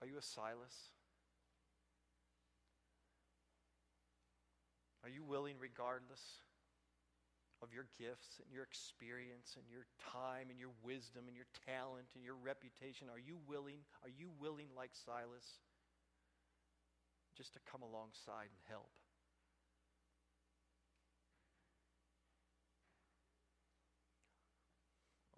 Are 0.00 0.06
you 0.06 0.18
a 0.18 0.22
Silas? 0.22 0.90
Are 5.02 5.10
you 5.10 5.24
willing, 5.24 5.56
regardless 5.58 6.22
of 7.62 7.72
your 7.72 7.86
gifts 7.98 8.42
and 8.42 8.50
your 8.54 8.62
experience 8.62 9.54
and 9.58 9.66
your 9.70 9.86
time 10.10 10.50
and 10.50 10.58
your 10.58 10.74
wisdom 10.82 11.26
and 11.26 11.36
your 11.36 11.46
talent 11.66 12.06
and 12.14 12.24
your 12.24 12.34
reputation, 12.34 13.06
are 13.10 13.18
you 13.18 13.38
willing? 13.46 13.82
Are 14.02 14.10
you 14.10 14.30
willing, 14.38 14.66
like 14.76 14.90
Silas, 14.94 15.62
just 17.36 17.54
to 17.54 17.60
come 17.70 17.82
alongside 17.82 18.50
and 18.50 18.62
help? 18.68 18.90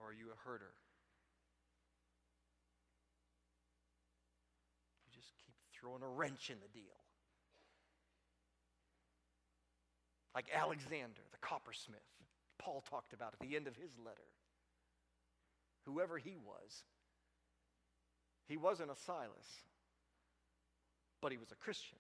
Or 0.01 0.09
are 0.09 0.17
you 0.17 0.29
a 0.33 0.49
herder? 0.49 0.73
You 5.07 5.13
just 5.13 5.33
keep 5.45 5.57
throwing 5.73 6.03
a 6.03 6.09
wrench 6.09 6.51
in 6.51 6.57
the 6.61 6.69
deal. 6.69 7.04
Like 10.35 10.47
Alexander, 10.53 11.23
the 11.33 11.39
coppersmith, 11.39 12.01
Paul 12.59 12.83
talked 12.89 13.13
about 13.13 13.35
at 13.35 13.47
the 13.47 13.57
end 13.57 13.67
of 13.67 13.77
his 13.77 13.91
letter. 14.05 14.17
Whoever 15.87 16.19
he 16.19 16.37
was, 16.37 16.85
he 18.49 18.57
wasn't 18.57 18.91
a 18.91 18.97
Silas, 18.97 19.63
but 21.21 21.31
he 21.31 21.39
was 21.39 21.53
a 21.53 21.57
Christian. 21.57 21.99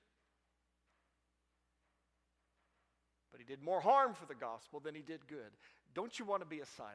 But 3.30 3.40
he 3.40 3.46
did 3.46 3.62
more 3.62 3.80
harm 3.80 4.14
for 4.14 4.26
the 4.26 4.34
gospel 4.34 4.80
than 4.80 4.94
he 4.94 5.02
did 5.02 5.26
good. 5.26 5.50
Don't 5.94 6.18
you 6.18 6.24
want 6.24 6.42
to 6.42 6.46
be 6.46 6.60
a 6.60 6.66
Silas? 6.66 6.94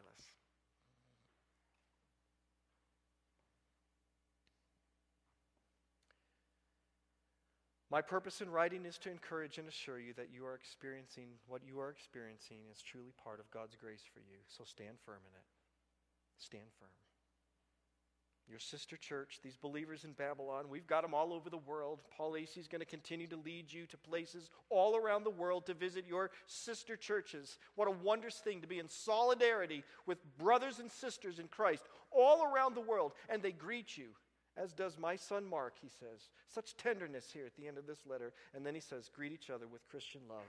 My 7.91 8.01
purpose 8.01 8.41
in 8.41 8.51
writing 8.51 8.85
is 8.85 8.99
to 8.99 9.09
encourage 9.09 9.57
and 9.57 9.67
assure 9.67 9.99
you 9.99 10.13
that 10.13 10.29
you 10.31 10.45
are 10.45 10.53
experiencing 10.53 11.29
what 11.47 11.61
you 11.65 11.79
are 11.79 11.89
experiencing 11.89 12.57
is 12.71 12.83
truly 12.83 13.13
part 13.23 13.39
of 13.39 13.49
God's 13.49 13.75
grace 13.75 14.03
for 14.13 14.19
you. 14.19 14.37
So 14.47 14.63
stand 14.63 14.97
firm 15.03 15.21
in 15.25 15.33
it. 15.35 15.45
Stand 16.37 16.69
firm. 16.79 16.89
Your 18.47 18.59
sister 18.59 18.97
church, 18.97 19.39
these 19.43 19.57
believers 19.57 20.05
in 20.05 20.13
Babylon, 20.13 20.69
we've 20.69 20.87
got 20.87 21.01
them 21.01 21.13
all 21.13 21.33
over 21.33 21.49
the 21.49 21.57
world. 21.57 21.99
Paul 22.15 22.31
Lacey 22.31 22.59
is 22.59 22.67
going 22.67 22.79
to 22.79 22.85
continue 22.85 23.27
to 23.27 23.35
lead 23.37 23.71
you 23.71 23.85
to 23.87 23.97
places 23.97 24.49
all 24.69 24.95
around 24.95 25.23
the 25.23 25.29
world 25.29 25.67
to 25.67 25.75
visit 25.75 26.05
your 26.07 26.31
sister 26.47 26.95
churches. 26.95 27.59
What 27.75 27.87
a 27.87 27.91
wondrous 27.91 28.37
thing 28.37 28.61
to 28.61 28.67
be 28.67 28.79
in 28.79 28.89
solidarity 28.89 29.83
with 30.07 30.17
brothers 30.39 30.79
and 30.79 30.91
sisters 30.91 31.37
in 31.37 31.47
Christ 31.47 31.83
all 32.11 32.43
around 32.43 32.75
the 32.75 32.81
world, 32.81 33.13
and 33.29 33.43
they 33.43 33.51
greet 33.51 33.97
you 33.97 34.09
as 34.57 34.73
does 34.73 34.97
my 34.97 35.15
son 35.15 35.45
Mark, 35.45 35.75
he 35.81 35.89
says. 35.89 36.29
Such 36.47 36.75
tenderness 36.77 37.29
here 37.31 37.45
at 37.45 37.55
the 37.55 37.67
end 37.67 37.77
of 37.77 37.87
this 37.87 38.05
letter. 38.05 38.33
And 38.53 38.65
then 38.65 38.75
he 38.75 38.81
says, 38.81 39.09
greet 39.13 39.31
each 39.31 39.49
other 39.49 39.67
with 39.67 39.87
Christian 39.89 40.21
love, 40.29 40.45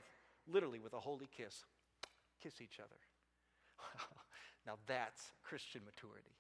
literally 0.49 0.81
with 0.81 0.95
a 0.95 1.01
holy 1.01 1.29
kiss. 1.37 1.65
Kiss 2.43 2.61
each 2.61 2.81
other. 2.81 2.97
now 4.67 4.75
that's 4.87 5.33
Christian 5.45 5.83
maturity. 5.85 6.35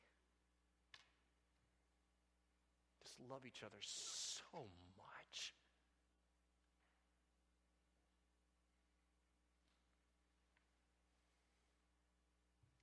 Just 3.02 3.16
love 3.30 3.42
each 3.46 3.62
other 3.62 3.78
so 3.80 4.58
much. 4.96 5.54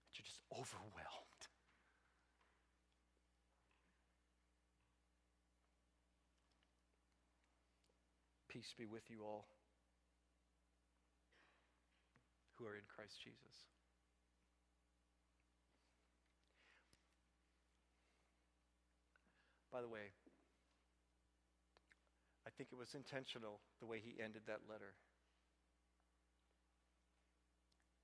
That 0.05 0.19
you're 0.19 0.25
just 0.25 0.41
overwhelmed. 0.51 1.06
Peace 8.57 8.73
be 8.75 8.87
with 8.87 9.03
you 9.07 9.21
all 9.21 9.45
who 12.57 12.65
are 12.65 12.73
in 12.73 12.81
Christ 12.89 13.21
Jesus. 13.23 13.69
By 19.71 19.81
the 19.81 19.87
way, 19.87 20.09
I 22.47 22.49
think 22.57 22.69
it 22.71 22.79
was 22.79 22.95
intentional 22.95 23.59
the 23.79 23.85
way 23.85 24.01
he 24.03 24.19
ended 24.19 24.41
that 24.47 24.61
letter. 24.67 24.95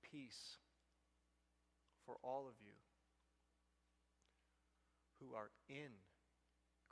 Peace 0.03 0.61
for 2.05 2.17
all 2.21 2.45
of 2.47 2.53
you 2.63 2.77
who 5.19 5.33
are 5.33 5.49
in 5.67 5.97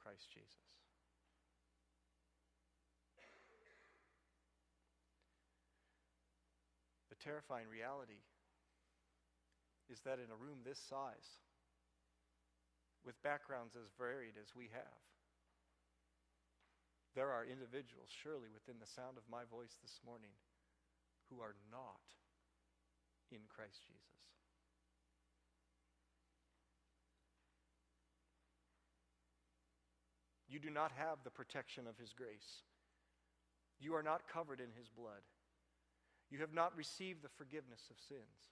Christ 0.02 0.26
Jesus. 0.34 0.71
Terrifying 7.24 7.70
reality 7.70 8.26
is 9.90 10.02
that 10.02 10.20
in 10.20 10.34
a 10.34 10.42
room 10.42 10.66
this 10.66 10.82
size, 10.90 11.40
with 13.06 13.22
backgrounds 13.24 13.78
as 13.78 13.90
varied 13.98 14.38
as 14.42 14.54
we 14.58 14.70
have, 14.74 15.02
there 17.16 17.30
are 17.30 17.44
individuals, 17.46 18.10
surely 18.10 18.48
within 18.54 18.80
the 18.80 18.88
sound 18.88 19.18
of 19.18 19.28
my 19.30 19.44
voice 19.52 19.76
this 19.82 20.00
morning, 20.06 20.32
who 21.30 21.42
are 21.42 21.56
not 21.72 22.02
in 23.32 23.44
Christ 23.52 23.84
Jesus. 23.84 24.22
You 30.48 30.60
do 30.60 30.70
not 30.70 30.92
have 30.96 31.24
the 31.24 31.32
protection 31.32 31.88
of 31.88 31.98
His 31.98 32.12
grace. 32.12 32.64
You 33.80 33.96
are 33.96 34.04
not 34.04 34.28
covered 34.32 34.60
in 34.60 34.72
His 34.78 34.88
blood. 34.88 35.24
You 36.32 36.40
have 36.40 36.54
not 36.54 36.76
received 36.76 37.22
the 37.22 37.30
forgiveness 37.38 37.82
of 37.92 37.98
sins. 38.08 38.50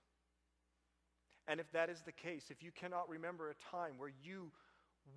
And 1.48 1.60
if 1.60 1.72
that 1.72 1.90
is 1.90 2.02
the 2.02 2.12
case, 2.12 2.46
if 2.50 2.62
you 2.62 2.72
cannot 2.72 3.10
remember 3.10 3.50
a 3.50 3.72
time 3.72 3.94
where 3.98 4.12
you 4.22 4.52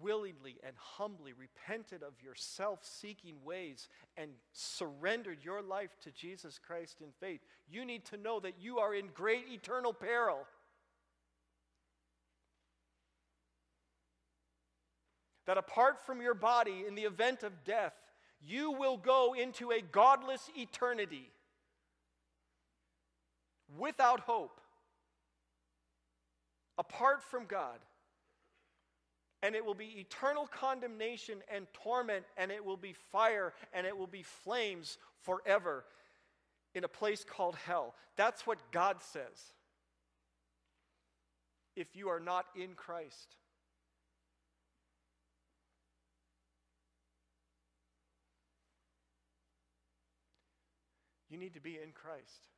willingly 0.01 0.57
and 0.65 0.75
humbly 0.79 1.33
repented 1.33 2.03
of 2.03 2.15
your 2.23 2.35
self 2.35 2.79
seeking 2.85 3.35
ways 3.45 3.89
and 4.17 4.31
surrendered 4.53 5.39
your 5.45 5.61
life 5.61 5.91
to 6.05 6.11
Jesus 6.13 6.59
Christ 6.65 7.03
in 7.03 7.09
faith, 7.21 7.41
you 7.69 7.85
need 7.85 8.05
to 8.07 8.17
know 8.17 8.41
that 8.41 8.55
you 8.61 8.79
are 8.79 8.95
in 8.95 9.09
great 9.13 9.45
eternal 9.51 9.93
peril. 9.93 10.39
That 15.47 15.59
apart 15.59 16.07
from 16.07 16.23
your 16.23 16.35
body, 16.35 16.85
in 16.87 16.95
the 16.95 17.03
event 17.03 17.43
of 17.43 17.65
death, 17.65 17.95
you 18.41 18.71
will 18.71 18.97
go 18.97 19.35
into 19.35 19.73
a 19.73 19.81
godless 19.81 20.49
eternity 20.57 21.31
without 23.79 24.21
hope, 24.21 24.61
apart 26.79 27.23
from 27.23 27.47
God 27.47 27.79
and 29.43 29.57
it 29.57 29.65
will 29.65 29.75
be 29.75 29.99
eternal 29.99 30.47
condemnation 30.47 31.39
and 31.53 31.67
torment, 31.73 32.25
and 32.37 32.53
it 32.53 32.65
will 32.65 32.77
be 32.77 32.95
fire, 33.11 33.53
and 33.73 33.87
it 33.87 33.97
will 33.97 34.07
be 34.07 34.23
flames 34.23 34.99
forever 35.23 35.85
in 36.75 36.85
a 36.85 36.89
place 36.89 37.25
called 37.25 37.57
hell. 37.57 37.95
That's 38.17 38.47
what 38.47 38.59
God 38.71 38.99
says. 39.03 39.53
If 41.75 41.97
you 41.97 42.09
are 42.09 42.21
not 42.21 42.47
in 42.55 42.75
Christ, 42.77 43.35
you 51.29 51.37
need 51.37 51.55
to 51.55 51.61
be 51.61 51.81
in 51.83 51.91
Christ 51.93 52.49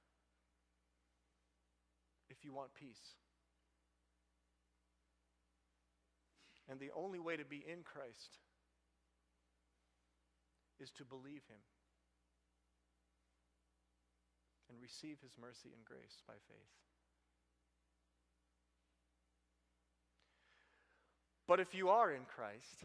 if 2.36 2.44
you 2.44 2.52
want 2.52 2.74
peace. 2.74 3.14
And 6.68 6.80
the 6.80 6.90
only 6.96 7.18
way 7.18 7.36
to 7.36 7.44
be 7.44 7.64
in 7.66 7.82
Christ 7.84 8.38
is 10.80 10.90
to 10.92 11.04
believe 11.04 11.42
Him 11.48 11.62
and 14.70 14.80
receive 14.80 15.18
His 15.22 15.32
mercy 15.40 15.70
and 15.74 15.84
grace 15.84 16.22
by 16.26 16.34
faith. 16.48 16.72
But 21.46 21.60
if 21.60 21.74
you 21.74 21.90
are 21.90 22.10
in 22.10 22.22
Christ, 22.34 22.84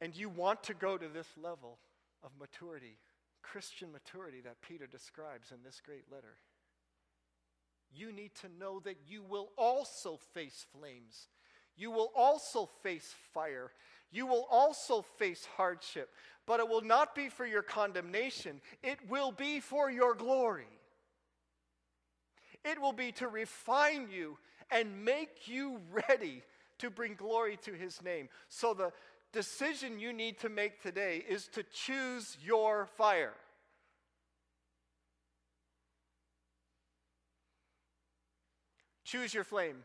and 0.00 0.16
you 0.16 0.28
want 0.28 0.64
to 0.64 0.74
go 0.74 0.98
to 0.98 1.06
this 1.06 1.28
level 1.40 1.78
of 2.24 2.30
maturity, 2.38 2.98
Christian 3.42 3.92
maturity 3.92 4.40
that 4.42 4.62
Peter 4.62 4.86
describes 4.86 5.50
in 5.50 5.58
this 5.64 5.80
great 5.84 6.04
letter, 6.10 6.36
you 7.94 8.12
need 8.12 8.34
to 8.36 8.48
know 8.58 8.80
that 8.80 8.96
you 9.06 9.22
will 9.22 9.50
also 9.58 10.18
face 10.32 10.64
flames. 10.72 11.28
You 11.76 11.90
will 11.90 12.10
also 12.14 12.68
face 12.82 13.14
fire. 13.32 13.72
You 14.10 14.26
will 14.26 14.46
also 14.50 15.02
face 15.18 15.46
hardship. 15.56 16.10
But 16.46 16.60
it 16.60 16.68
will 16.68 16.82
not 16.82 17.14
be 17.14 17.28
for 17.28 17.46
your 17.46 17.62
condemnation, 17.62 18.60
it 18.82 18.98
will 19.08 19.32
be 19.32 19.60
for 19.60 19.90
your 19.90 20.14
glory. 20.14 20.66
It 22.64 22.80
will 22.80 22.92
be 22.92 23.10
to 23.12 23.26
refine 23.26 24.08
you 24.10 24.38
and 24.70 25.04
make 25.04 25.48
you 25.48 25.80
ready 26.08 26.42
to 26.78 26.90
bring 26.90 27.14
glory 27.14 27.58
to 27.62 27.72
his 27.72 28.02
name. 28.02 28.28
So, 28.48 28.72
the 28.72 28.92
decision 29.32 29.98
you 29.98 30.12
need 30.12 30.38
to 30.40 30.48
make 30.48 30.82
today 30.82 31.24
is 31.28 31.48
to 31.48 31.62
choose 31.62 32.36
your 32.44 32.86
fire. 32.86 33.34
Choose 39.04 39.34
your 39.34 39.44
flame. 39.44 39.84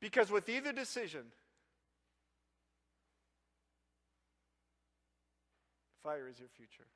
Because 0.00 0.30
with 0.30 0.48
either 0.48 0.72
decision, 0.72 1.22
fire 6.02 6.26
is 6.28 6.38
your 6.38 6.48
future. 6.56 6.86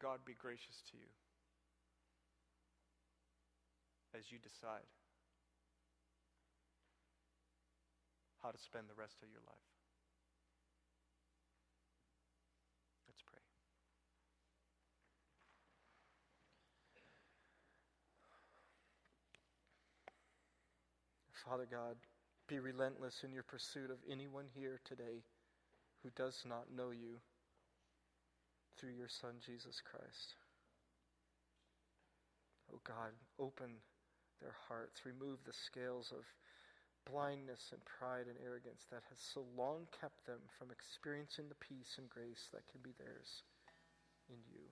God 0.00 0.20
be 0.24 0.34
gracious 0.34 0.82
to 0.90 0.96
you 0.96 1.10
as 4.18 4.30
you 4.30 4.38
decide. 4.38 4.86
how 8.46 8.52
to 8.52 8.58
spend 8.58 8.86
the 8.88 8.94
rest 8.94 9.16
of 9.24 9.28
your 9.28 9.42
life. 9.42 9.66
Let's 13.08 13.22
pray. 13.26 13.42
Father 21.32 21.66
God, 21.68 21.96
be 22.46 22.60
relentless 22.60 23.24
in 23.24 23.32
your 23.32 23.42
pursuit 23.42 23.90
of 23.90 23.98
anyone 24.08 24.46
here 24.54 24.78
today 24.84 25.26
who 26.04 26.10
does 26.14 26.44
not 26.46 26.70
know 26.70 26.90
you 26.90 27.18
through 28.76 28.92
your 28.96 29.08
Son, 29.08 29.40
Jesus 29.44 29.80
Christ. 29.80 30.36
Oh 32.72 32.80
God, 32.84 33.16
open 33.38 33.80
their 34.40 34.54
hearts, 34.68 35.06
remove 35.06 35.38
the 35.44 35.52
scales 35.52 36.12
of 36.12 36.24
blindness 37.10 37.72
and 37.72 37.80
pride 37.84 38.26
and 38.26 38.36
arrogance 38.44 38.84
that 38.90 39.06
has 39.08 39.18
so 39.18 39.44
long 39.56 39.86
kept 40.00 40.26
them 40.26 40.42
from 40.58 40.68
experiencing 40.70 41.48
the 41.48 41.62
peace 41.62 41.96
and 41.98 42.10
grace 42.10 42.50
that 42.52 42.66
can 42.68 42.80
be 42.82 42.92
theirs 42.98 43.42
in 44.28 44.36
you. 44.50 44.66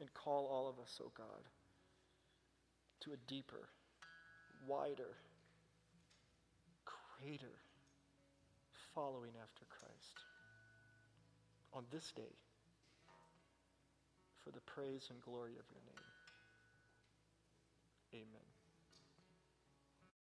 And 0.00 0.12
call 0.14 0.50
all 0.50 0.68
of 0.68 0.82
us, 0.82 0.98
O 1.00 1.06
oh 1.06 1.12
God, 1.16 1.46
to 3.06 3.12
a 3.12 3.24
deeper, 3.28 3.68
wider, 4.66 5.16
greater 6.84 7.62
following 8.94 9.32
after 9.40 9.64
Christ 9.70 10.31
on 11.72 11.84
this 11.90 12.12
day 12.12 12.36
for 14.44 14.50
the 14.50 14.60
praise 14.60 15.08
and 15.10 15.20
glory 15.22 15.52
of 15.52 15.64
your 15.70 15.82
name. 15.86 16.06
Amen. 18.14 18.51